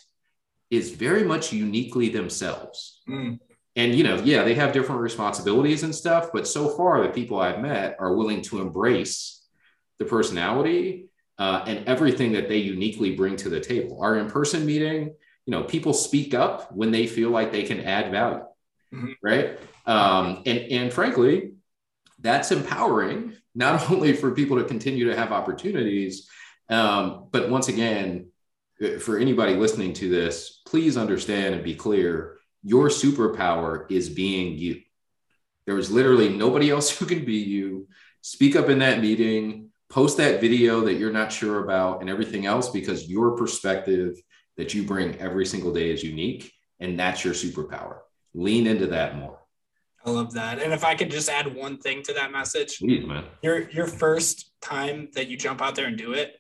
[0.71, 3.01] is very much uniquely themselves.
[3.09, 3.39] Mm.
[3.77, 7.39] And you know, yeah, they have different responsibilities and stuff, but so far the people
[7.39, 9.47] I've met are willing to embrace
[9.99, 14.03] the personality uh, and everything that they uniquely bring to the table.
[14.03, 15.15] Our in-person meeting,
[15.47, 18.45] you know, people speak up when they feel like they can add value,
[18.93, 19.13] mm-hmm.
[19.23, 19.59] right?
[19.87, 21.53] Um, and and frankly,
[22.19, 26.29] that's empowering not only for people to continue to have opportunities,
[26.69, 28.31] um, but once again,
[28.83, 34.57] Uh, for anybody listening to this, please understand and be clear your superpower is being
[34.57, 34.81] you.
[35.67, 37.89] There is literally nobody else who can be you.
[38.21, 42.47] Speak up in that meeting, post that video that you're not sure about, and everything
[42.47, 44.21] else because your perspective
[44.57, 46.53] that you bring every single day is unique.
[46.81, 47.99] And that's your superpower.
[48.35, 49.39] Lean into that more.
[50.05, 50.61] I love that.
[50.61, 53.25] And if I could just add one thing to that message, please, man.
[53.43, 56.37] Your your first time that you jump out there and do it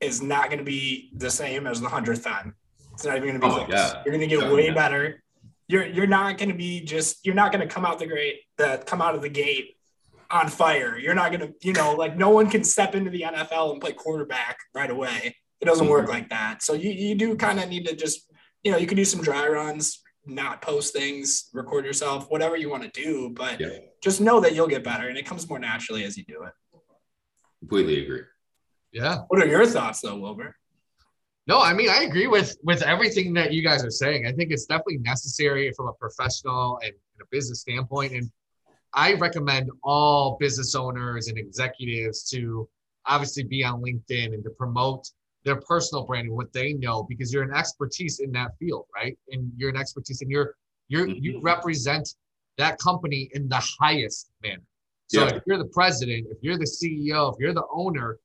[0.00, 2.54] is not going to be the same as the hundredth time.
[2.92, 3.94] It's not even going to be oh close.
[4.04, 4.74] You're going to get way yeah.
[4.74, 5.22] better.
[5.68, 8.40] You're you're not going to be just you're not going to come out the great
[8.56, 9.76] that come out of the gate
[10.30, 10.98] on fire.
[10.98, 13.80] You're not going to you know like no one can step into the NFL and
[13.80, 15.36] play quarterback right away.
[15.60, 15.92] It doesn't mm-hmm.
[15.92, 16.62] work like that.
[16.62, 18.30] So you you do kind of need to just
[18.62, 22.68] you know you can do some dry runs, not post things, record yourself, whatever you
[22.68, 23.78] want to do, but yeah.
[24.02, 26.52] just know that you'll get better and it comes more naturally as you do it.
[27.60, 28.22] Completely agree.
[28.92, 29.18] Yeah.
[29.28, 30.54] What are your thoughts though, Wilbur?
[31.46, 34.26] No, I mean I agree with with everything that you guys are saying.
[34.26, 38.12] I think it's definitely necessary from a professional and, and a business standpoint.
[38.12, 38.30] And
[38.94, 42.68] I recommend all business owners and executives to
[43.06, 45.08] obviously be on LinkedIn and to promote
[45.44, 49.16] their personal branding, what they know, because you're an expertise in that field, right?
[49.30, 50.54] And you're an expertise and you're
[50.88, 51.22] you're mm-hmm.
[51.22, 52.08] you represent
[52.58, 54.62] that company in the highest manner.
[55.06, 55.36] So yeah.
[55.36, 58.18] if you're the president, if you're the CEO, if you're the owner,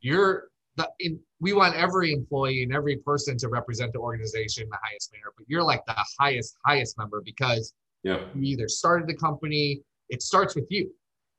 [0.00, 4.68] you're the in we want every employee and every person to represent the organization in
[4.68, 8.20] the highest manner, but you're like the highest, highest member because yeah.
[8.34, 10.90] you either started the company, it starts with you.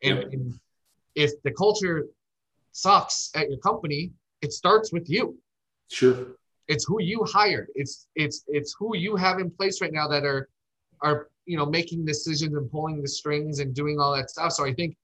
[0.04, 0.24] And, yeah.
[0.32, 0.60] and
[1.16, 2.08] if the culture
[2.72, 5.38] sucks at your company, it starts with you.
[5.92, 6.28] Sure.
[6.68, 7.68] It's who you hired.
[7.76, 10.48] It's it's it's who you have in place right now that are
[11.02, 14.54] are you know making decisions and pulling the strings and doing all that stuff.
[14.54, 14.96] So I think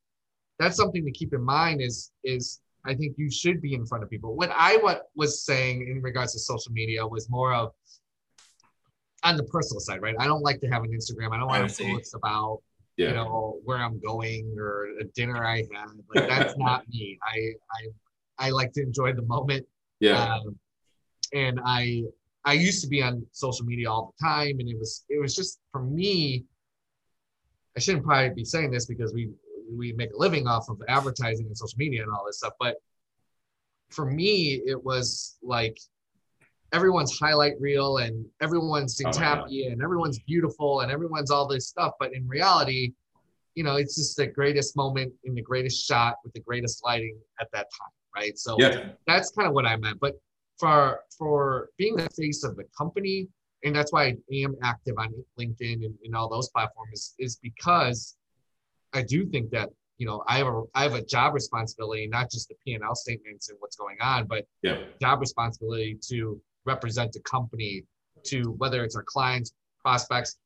[0.58, 4.04] that's something to keep in mind is is I think you should be in front
[4.04, 4.36] of people.
[4.36, 7.74] What I what was saying in regards to social media was more of
[9.24, 10.16] on the personal side, right?
[10.20, 11.34] I don't like to have an Instagram.
[11.34, 12.62] I don't want to post about
[12.96, 13.10] yeah.
[13.10, 15.90] you know where I'm going or a dinner I had.
[16.14, 17.18] Like that's not me.
[17.24, 19.66] I I I like to enjoy the moment.
[20.00, 20.36] Yeah.
[20.36, 20.58] Um,
[21.34, 22.04] and I
[22.46, 25.36] I used to be on social media all the time, and it was it was
[25.36, 26.46] just for me.
[27.76, 29.30] I shouldn't probably be saying this because we
[29.76, 32.78] we make a living off of advertising and social media and all this stuff, but
[33.90, 35.78] for me, it was like
[36.74, 41.68] everyone's highlight reel and everyone seems oh, happy and everyone's beautiful and everyone's all this
[41.68, 41.94] stuff.
[42.00, 42.94] But in reality,
[43.56, 47.18] you know, it's just the greatest moment in the greatest shot with the greatest lighting
[47.40, 48.38] at that time right?
[48.38, 48.90] So yeah.
[49.06, 50.00] that's kind of what I meant.
[50.00, 50.16] But
[50.58, 53.28] for for being the face of the company,
[53.64, 58.16] and that's why I am active on LinkedIn and, and all those platforms, is because
[58.94, 62.32] I do think that you know I have a I have a job responsibility, not
[62.32, 64.84] just the P and L statements and what's going on, but yeah.
[65.02, 67.84] job responsibility to represent the company
[68.26, 70.38] to whether it's our clients, prospects.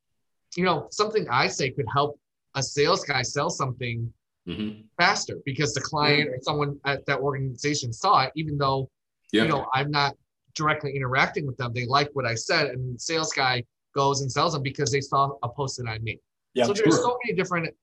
[0.56, 2.20] You know, something I say could help
[2.56, 4.12] a sales guy sell something
[4.48, 4.82] mm-hmm.
[4.98, 8.90] faster because the client or someone at that organization saw it, even though
[9.32, 9.44] yeah.
[9.44, 10.16] you know I'm not
[10.56, 11.72] directly interacting with them.
[11.74, 13.64] They like what I said, and the sales guy
[13.96, 16.20] goes and sells them because they saw a post that I made.
[16.54, 17.74] Yeah, so there's so many different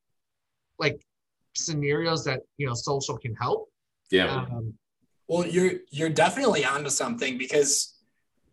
[0.78, 1.00] like
[1.54, 3.68] scenarios that you know social can help.
[4.10, 4.46] Yeah.
[4.50, 4.74] Um,
[5.28, 7.94] well, you're you're definitely onto something because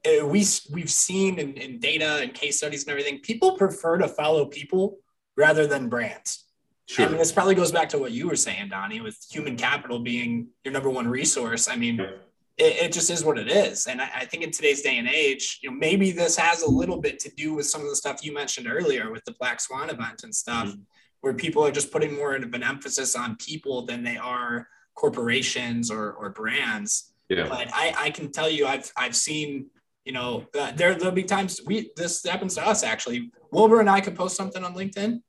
[0.06, 4.08] uh, we we've seen in, in data and case studies and everything, people prefer to
[4.08, 4.98] follow people
[5.38, 6.46] rather than brands.
[6.88, 7.06] Sure.
[7.06, 10.00] I mean, this probably goes back to what you were saying, Donnie, with human capital
[10.00, 11.68] being your number one resource.
[11.68, 12.18] I mean, it,
[12.58, 13.88] it, just is what it is.
[13.88, 16.70] And I, I, think in today's day and age, you know, maybe this has a
[16.70, 19.60] little bit to do with some of the stuff you mentioned earlier with the Black
[19.60, 20.82] Swan event and stuff, mm-hmm.
[21.26, 25.90] Where people are just putting more of an emphasis on people than they are corporations
[25.90, 27.14] or, or brands.
[27.30, 27.50] Yeah.
[27.50, 29.72] But I, I can tell you, I've, I've seen,
[30.06, 33.32] you know, uh, there, there'll be times we, this happens to us actually.
[33.50, 35.20] Wilbur and I could post something on LinkedIn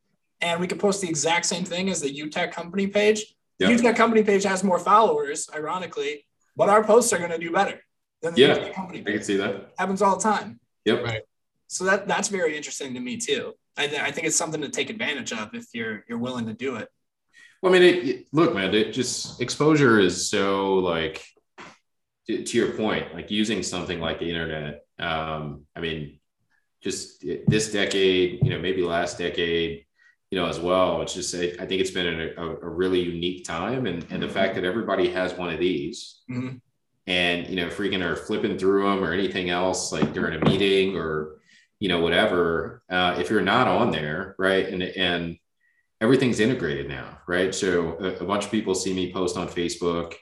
[0.43, 3.35] and we could post the exact same thing as the UTech company page.
[3.59, 3.81] The yep.
[3.81, 6.27] UTech company page has more followers, ironically,
[6.57, 7.81] but our posts are going to do better
[8.21, 9.09] than the yeah, company page.
[9.09, 9.73] I can see that.
[9.79, 10.61] Happens all the time.
[10.85, 11.05] Yep.
[11.05, 11.23] Right.
[11.69, 13.55] So that that's very interesting to me too.
[13.77, 16.77] I, I think it's something to take advantage of if you're you're willing to do
[16.77, 16.89] it.
[17.63, 21.25] Well, I mean, it, it, look, man, it just exposure is so like
[22.27, 26.19] to, to, your point, like using something like the internet, um, I mean,
[26.83, 29.87] just this decade, you know, maybe last decade,
[30.31, 31.03] you know, as well.
[31.03, 33.87] It's just, I think it's been a, a really unique time.
[33.87, 36.57] And, and the fact that everybody has one of these mm-hmm.
[37.07, 40.97] and, you know, freaking or flipping through them or anything else, like during a meeting
[40.97, 41.37] or,
[41.79, 44.67] you know, whatever, uh, if you're not on there, right.
[44.67, 45.37] And, and
[46.01, 47.55] everything's integrated now, right.
[47.55, 50.15] So a, a bunch of people see me post on Facebook,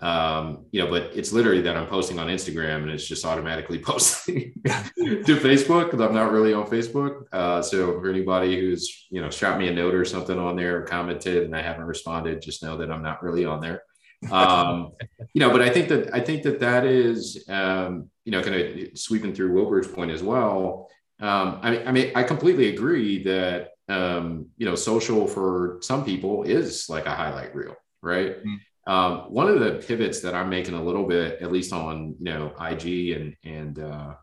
[0.00, 3.78] um, you know, but it's literally that I'm posting on Instagram and it's just automatically
[3.82, 7.24] posting to Facebook because I'm not really on Facebook.
[7.32, 10.78] Uh, so for anybody who's, you know, shot me a note or something on there
[10.78, 13.82] or commented and I haven't responded, just know that I'm not really on there.
[14.30, 14.92] Um,
[15.34, 18.54] you know, but I think that, I think that that is, um, you know, kind
[18.54, 20.88] of sweeping through Wilbur's point as well.
[21.20, 26.04] Um, I mean, I mean, I completely agree that, um, you know, social for some
[26.04, 28.38] people is like a highlight reel, right?
[28.38, 28.54] Mm-hmm
[28.86, 32.24] um, one of the pivots that I'm making a little bit, at least on you
[32.24, 34.14] know IG and and uh,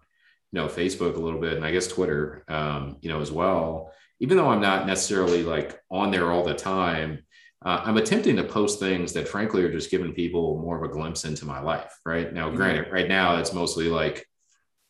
[0.51, 3.93] you know Facebook a little bit, and I guess Twitter, um, you know as well.
[4.19, 7.23] Even though I'm not necessarily like on there all the time,
[7.65, 10.93] uh, I'm attempting to post things that frankly are just giving people more of a
[10.93, 11.93] glimpse into my life.
[12.05, 14.25] Right now, granted, right now it's mostly like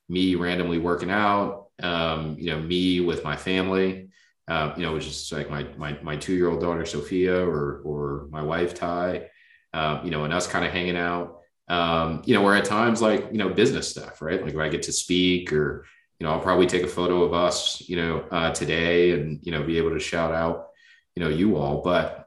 [0.08, 4.10] me randomly working out, um, you know, me with my family.
[4.48, 7.82] Uh, you know, which is like my my my two year old daughter Sophia or
[7.86, 9.30] or my wife Ty,
[9.74, 11.40] um, you know, and us kind of hanging out.
[11.68, 14.44] Um, you know, where at times like, you know, business stuff, right?
[14.44, 15.86] Like where I get to speak or,
[16.18, 19.52] you know, I'll probably take a photo of us, you know, uh, today and, you
[19.52, 20.70] know, be able to shout out,
[21.16, 21.84] you know, you all.
[21.84, 22.19] But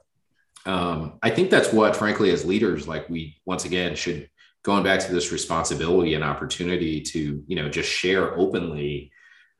[0.66, 4.28] um, I think that's what, frankly, as leaders, like we once again should
[4.62, 9.10] going back to this responsibility and opportunity to, you know, just share openly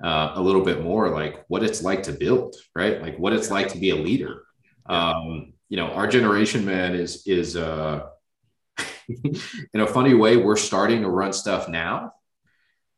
[0.03, 3.03] uh, a little bit more like what it's like to build, right?
[3.03, 4.43] Like what it's like to be a leader.
[4.87, 8.07] Um, you know, our generation, man, is is uh,
[9.09, 12.13] in a funny way, we're starting to run stuff now,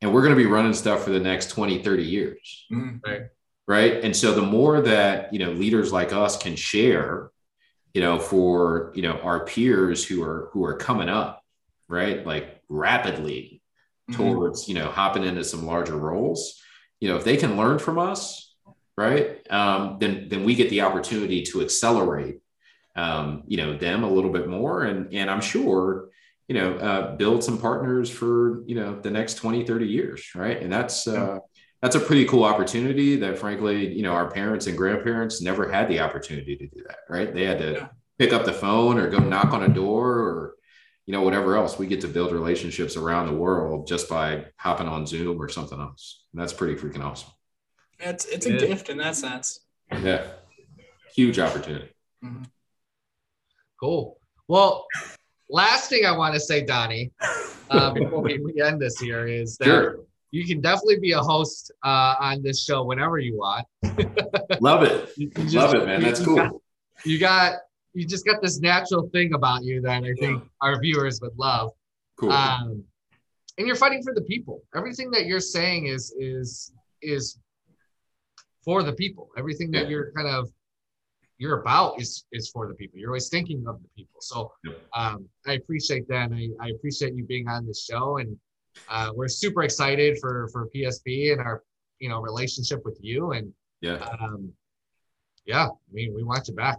[0.00, 2.66] and we're going to be running stuff for the next 20, 30 years.
[2.72, 3.10] Mm-hmm.
[3.10, 3.22] Right.
[3.66, 4.04] Right.
[4.04, 7.30] And so the more that, you know, leaders like us can share,
[7.94, 11.42] you know, for, you know, our peers who are who are coming up,
[11.88, 12.26] right?
[12.26, 13.62] Like rapidly
[14.10, 14.20] mm-hmm.
[14.20, 16.60] towards, you know, hopping into some larger roles,
[17.00, 18.54] you know, if they can learn from us,
[18.98, 19.40] right?
[19.50, 22.40] Um, then then we get the opportunity to accelerate
[22.96, 26.08] um, you know them a little bit more and and i'm sure
[26.48, 30.62] you know uh, build some partners for you know the next 20 30 years right
[30.62, 31.38] and that's uh,
[31.84, 35.86] that's a pretty cool opportunity that frankly you know our parents and grandparents never had
[35.88, 37.88] the opportunity to do that right they had to yeah.
[38.18, 40.54] pick up the phone or go knock on a door or
[41.04, 44.88] you know whatever else we get to build relationships around the world just by hopping
[44.88, 47.30] on zoom or something else and that's pretty freaking awesome
[48.00, 48.58] it's it's a yeah.
[48.58, 49.60] gift in that sense
[49.92, 50.24] yeah
[51.14, 51.90] huge opportunity
[52.24, 52.44] mm-hmm.
[53.84, 54.18] Cool.
[54.48, 54.86] Well,
[55.50, 57.12] last thing I want to say, Donnie,
[57.70, 59.98] uh, before we, we end this here is that sure.
[60.34, 63.64] You can definitely be a host uh, on this show whenever you want.
[64.60, 65.14] Love it.
[65.16, 66.02] just, Love it, man.
[66.02, 66.36] That's you cool.
[66.36, 66.52] Got,
[67.04, 67.52] you got
[67.92, 70.48] you just got this natural thing about you that I think yeah.
[70.60, 71.70] our viewers would love.
[72.16, 72.32] Cool.
[72.32, 72.82] Um,
[73.58, 74.60] and you're fighting for the people.
[74.74, 77.38] Everything that you're saying is is is
[78.64, 79.28] for the people.
[79.38, 79.90] Everything that yeah.
[79.90, 80.50] you're kind of
[81.38, 82.98] you're about is is for the people.
[82.98, 84.20] You're always thinking of the people.
[84.20, 84.52] So
[84.96, 86.32] um, I appreciate that.
[86.32, 88.18] And I, I appreciate you being on the show.
[88.18, 88.36] And
[88.88, 91.62] uh, we're super excited for for PSP and our
[91.98, 93.32] you know relationship with you.
[93.32, 94.52] And yeah, um,
[95.46, 95.66] yeah.
[95.66, 96.78] I mean, we want you back.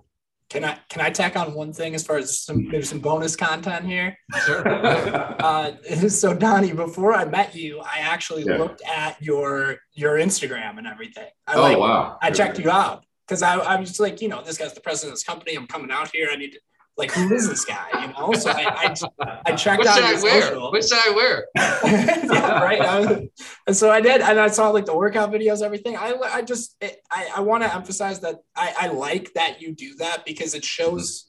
[0.50, 3.36] Can I can I tack on one thing as far as some maybe some bonus
[3.36, 4.18] content here?
[4.46, 4.68] Sure.
[5.42, 5.72] uh,
[6.08, 8.58] so Donnie, before I met you, I actually yeah.
[8.58, 11.30] looked at your your Instagram and everything.
[11.48, 12.20] I oh like, wow!
[12.22, 15.14] I checked you out because I, I was like, you know, this guy's the president
[15.14, 15.56] of this company.
[15.56, 16.30] I'm coming out here.
[16.32, 16.60] I need to,
[16.98, 17.88] like, who is this guy?
[17.94, 20.42] You know, so I, I, I checked what out his I wear?
[20.42, 20.72] social.
[20.72, 21.46] What should I wear?
[21.56, 22.82] yeah, right.
[22.82, 23.30] I
[23.68, 25.98] and so I did, and I saw like the workout videos, everything.
[25.98, 29.74] I, I just, it, I, I want to emphasize that I, I like that you
[29.74, 31.28] do that because it shows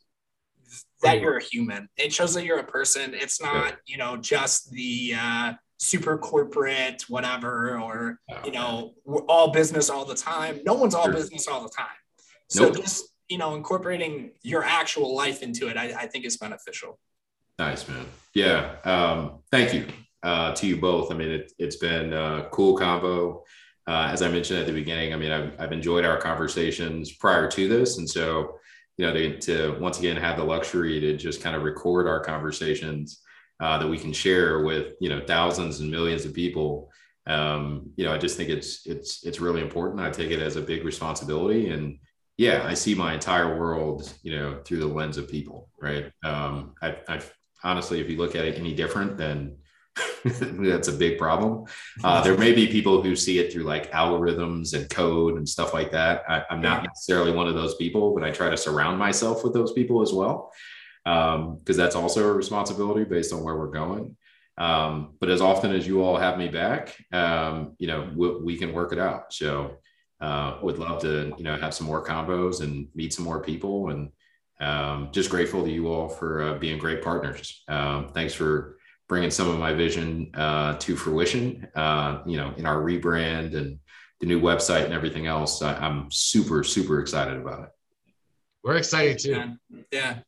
[1.02, 1.88] that you're a human.
[1.96, 3.12] It shows that you're a person.
[3.14, 5.14] It's not, you know, just the.
[5.18, 10.58] uh super corporate, whatever, or you know, we're all business all the time.
[10.64, 11.12] No one's all sure.
[11.12, 11.86] business all the time.
[12.48, 12.76] So nope.
[12.76, 16.98] just you know, incorporating your actual life into it, I, I think is beneficial.
[17.58, 18.06] Nice, man.
[18.34, 18.76] Yeah.
[18.84, 19.86] Um, thank you
[20.22, 21.10] uh, to you both.
[21.10, 23.44] I mean, it, has been a cool combo.
[23.86, 27.48] Uh, as I mentioned at the beginning, I mean, I've, I've enjoyed our conversations prior
[27.52, 27.98] to this.
[27.98, 28.58] And so,
[28.98, 32.20] you know, to, to once again have the luxury to just kind of record our
[32.20, 33.22] conversations
[33.60, 36.90] uh, that we can share with you know thousands and millions of people
[37.26, 40.56] um, you know i just think it's it's it's really important i take it as
[40.56, 41.98] a big responsibility and
[42.36, 46.74] yeah i see my entire world you know through the lens of people right um,
[46.82, 47.20] I, I
[47.66, 49.56] honestly, if you look at it any different, then
[50.24, 51.64] that's a big problem.
[52.02, 55.74] Uh, there may be people who see it through like algorithms and code and stuff
[55.74, 56.22] like that.
[56.28, 59.52] I, am not necessarily one of those people, but I try to surround myself with
[59.52, 60.52] those people as well,
[61.04, 64.16] because um, that's also a responsibility based on where we're going.
[64.58, 68.56] Um, but as often as you all have me back, um, you know, we, we,
[68.56, 69.30] can work it out.
[69.30, 69.76] So
[70.20, 73.90] uh, would love to, you know, have some more combos and meet some more people
[73.90, 74.10] and
[74.60, 77.62] um, just grateful to you all for uh, being great partners.
[77.68, 82.66] Um, thanks for bringing some of my vision uh, to fruition, uh, you know, in
[82.66, 83.78] our rebrand and
[84.20, 85.60] the new website and everything else.
[85.62, 87.68] I, am super, super excited about it.
[88.64, 89.30] We're excited too.
[89.30, 89.52] Yeah.
[89.92, 90.18] yeah.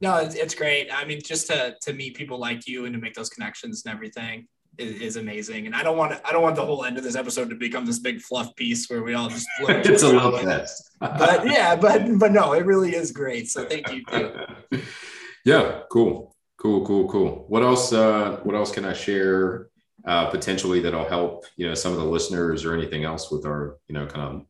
[0.00, 0.88] No, it's, it's great.
[0.92, 3.94] I mean, just to to meet people like you and to make those connections and
[3.94, 4.46] everything
[4.78, 5.66] is, is amazing.
[5.66, 7.56] And I don't want to, I don't want the whole end of this episode to
[7.56, 10.68] become this big fluff piece where we all just it's a little bit.
[11.00, 13.48] but yeah, but but no, it really is great.
[13.48, 14.80] So thank you too.
[15.44, 17.44] yeah, cool, cool, cool, cool.
[17.48, 17.92] What else?
[17.92, 19.68] Uh, what else can I share?
[20.06, 23.76] Uh, potentially that'll help you know some of the listeners or anything else with our
[23.88, 24.46] you know kind of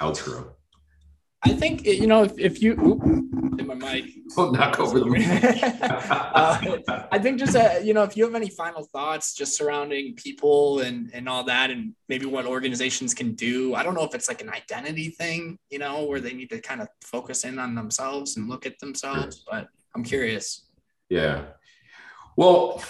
[0.00, 0.55] outro.
[1.44, 3.02] I think you know if, if you oop,
[3.58, 4.06] hit my mic.
[4.34, 5.26] Don't knock over the mic.
[5.82, 10.14] uh, I think just uh, you know if you have any final thoughts just surrounding
[10.14, 13.74] people and and all that and maybe what organizations can do.
[13.74, 16.60] I don't know if it's like an identity thing, you know, where they need to
[16.60, 19.44] kind of focus in on themselves and look at themselves.
[19.48, 20.66] But I'm curious.
[21.08, 21.44] Yeah.
[22.36, 22.82] Well,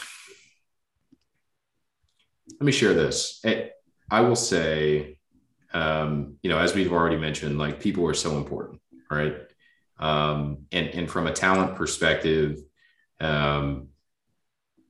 [2.59, 3.44] let me share this.
[4.11, 5.16] I will say
[5.73, 9.37] um, you know, as we've already mentioned, like people are so important, right?
[9.99, 12.59] Um, and and from a talent perspective,
[13.21, 13.89] um,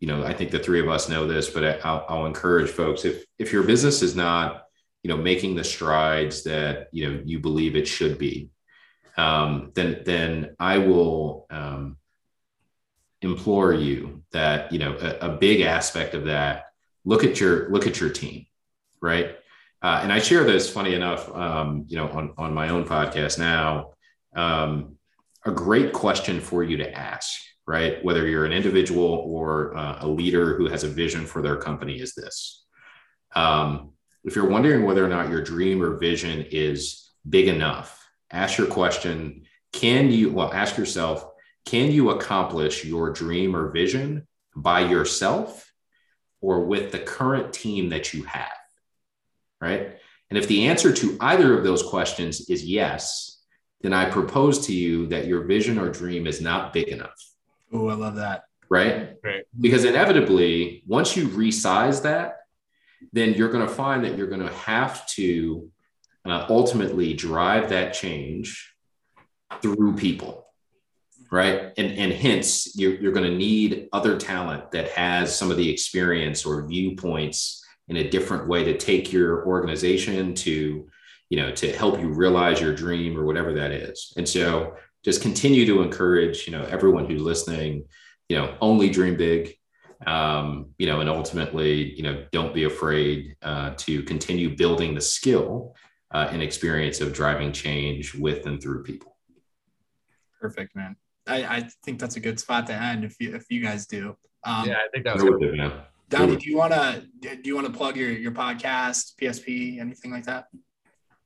[0.00, 2.70] you know, I think the three of us know this, but I, will I'll encourage
[2.70, 4.64] folks if if your business is not,
[5.02, 8.50] you know, making the strides that you know you believe it should be,
[9.16, 11.96] um, then then I will um,
[13.22, 16.66] implore you that you know a, a big aspect of that
[17.04, 18.46] look at your look at your team,
[19.00, 19.36] right?
[19.82, 23.38] Uh, and I share this, funny enough, um, you know, on, on my own podcast
[23.38, 23.92] now.
[24.34, 24.96] Um,
[25.44, 28.04] a great question for you to ask, right?
[28.04, 32.00] Whether you're an individual or uh, a leader who has a vision for their company,
[32.00, 32.64] is this.
[33.34, 33.92] Um,
[34.24, 38.66] if you're wondering whether or not your dream or vision is big enough, ask your
[38.66, 41.28] question can you, well, ask yourself,
[41.66, 45.70] can you accomplish your dream or vision by yourself
[46.40, 48.48] or with the current team that you have?
[49.60, 49.96] Right?
[50.30, 53.42] And if the answer to either of those questions is yes,
[53.82, 57.22] then I propose to you that your vision or dream is not big enough.
[57.72, 58.44] Oh, I love that.
[58.68, 59.14] Right?
[59.22, 59.44] Right.
[59.58, 62.38] Because inevitably, once you resize that,
[63.12, 65.70] then you're going to find that you're going to have to
[66.24, 68.74] uh, ultimately drive that change
[69.62, 70.46] through people
[71.30, 75.56] right and and hence you're, you're going to need other talent that has some of
[75.56, 80.88] the experience or viewpoints in a different way to take your organization to
[81.28, 84.12] you know to help you realize your dream or whatever that is.
[84.16, 87.84] And so just continue to encourage you know everyone who's listening
[88.28, 89.56] you know only dream big
[90.06, 95.00] um, you know and ultimately you know don't be afraid uh, to continue building the
[95.00, 95.74] skill
[96.12, 99.16] uh, and experience of driving change with and through people.
[100.40, 100.96] Perfect man.
[101.26, 104.16] I, I think that's a good spot to end if you if you guys do.
[104.44, 105.72] Um, yeah i think that was good.
[106.08, 110.10] Donnie, do you want to do you want to plug your your podcast, PSP, anything
[110.12, 110.46] like that?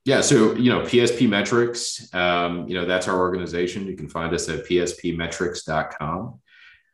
[0.05, 3.85] Yeah, so you know PSP Metrics, um, you know that's our organization.
[3.85, 6.39] You can find us at pspmetrics.com.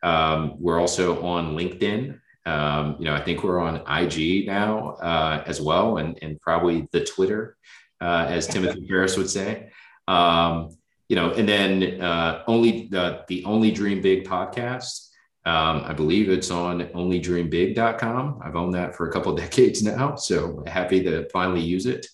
[0.02, 2.20] Um, we're also on LinkedIn.
[2.44, 6.88] Um, you know, I think we're on IG now uh, as well, and and probably
[6.92, 7.56] the Twitter,
[8.02, 9.70] uh, as Timothy Ferriss would say.
[10.06, 10.76] Um,
[11.08, 15.07] you know, and then uh, only the the only Dream Big podcast.
[15.48, 18.40] Um, I believe it's on onlydreambig.com.
[18.44, 22.06] I've owned that for a couple decades now, so happy to finally use it.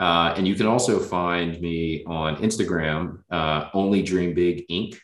[0.00, 4.98] Uh, and you can also find me on Instagram, uh, Only Dream Big Inc.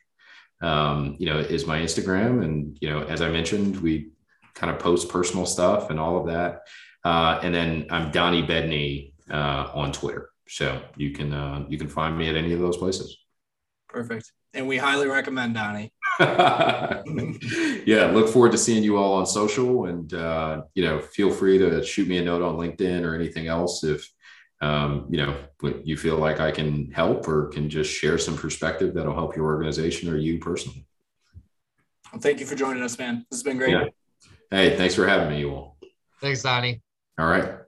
[0.60, 4.08] Um, you know, is my Instagram, and you know, as I mentioned, we
[4.54, 6.62] kind of post personal stuff and all of that.
[7.04, 11.88] Uh, and then I'm Donnie Bedney uh, on Twitter, so you can uh, you can
[11.88, 13.16] find me at any of those places.
[13.88, 15.92] Perfect, and we highly recommend Donnie.
[17.86, 21.58] yeah, look forward to seeing you all on social, and uh, you know, feel free
[21.58, 24.10] to shoot me a note on LinkedIn or anything else if
[24.62, 25.36] um, you know
[25.84, 29.46] you feel like I can help or can just share some perspective that'll help your
[29.46, 30.86] organization or you personally.
[32.12, 33.26] Well, thank you for joining us, man.
[33.30, 33.72] This has been great.
[33.72, 33.84] Yeah.
[34.50, 35.76] Hey, thanks for having me, you all.
[36.20, 36.80] Thanks, Donnie.
[37.18, 37.65] All right.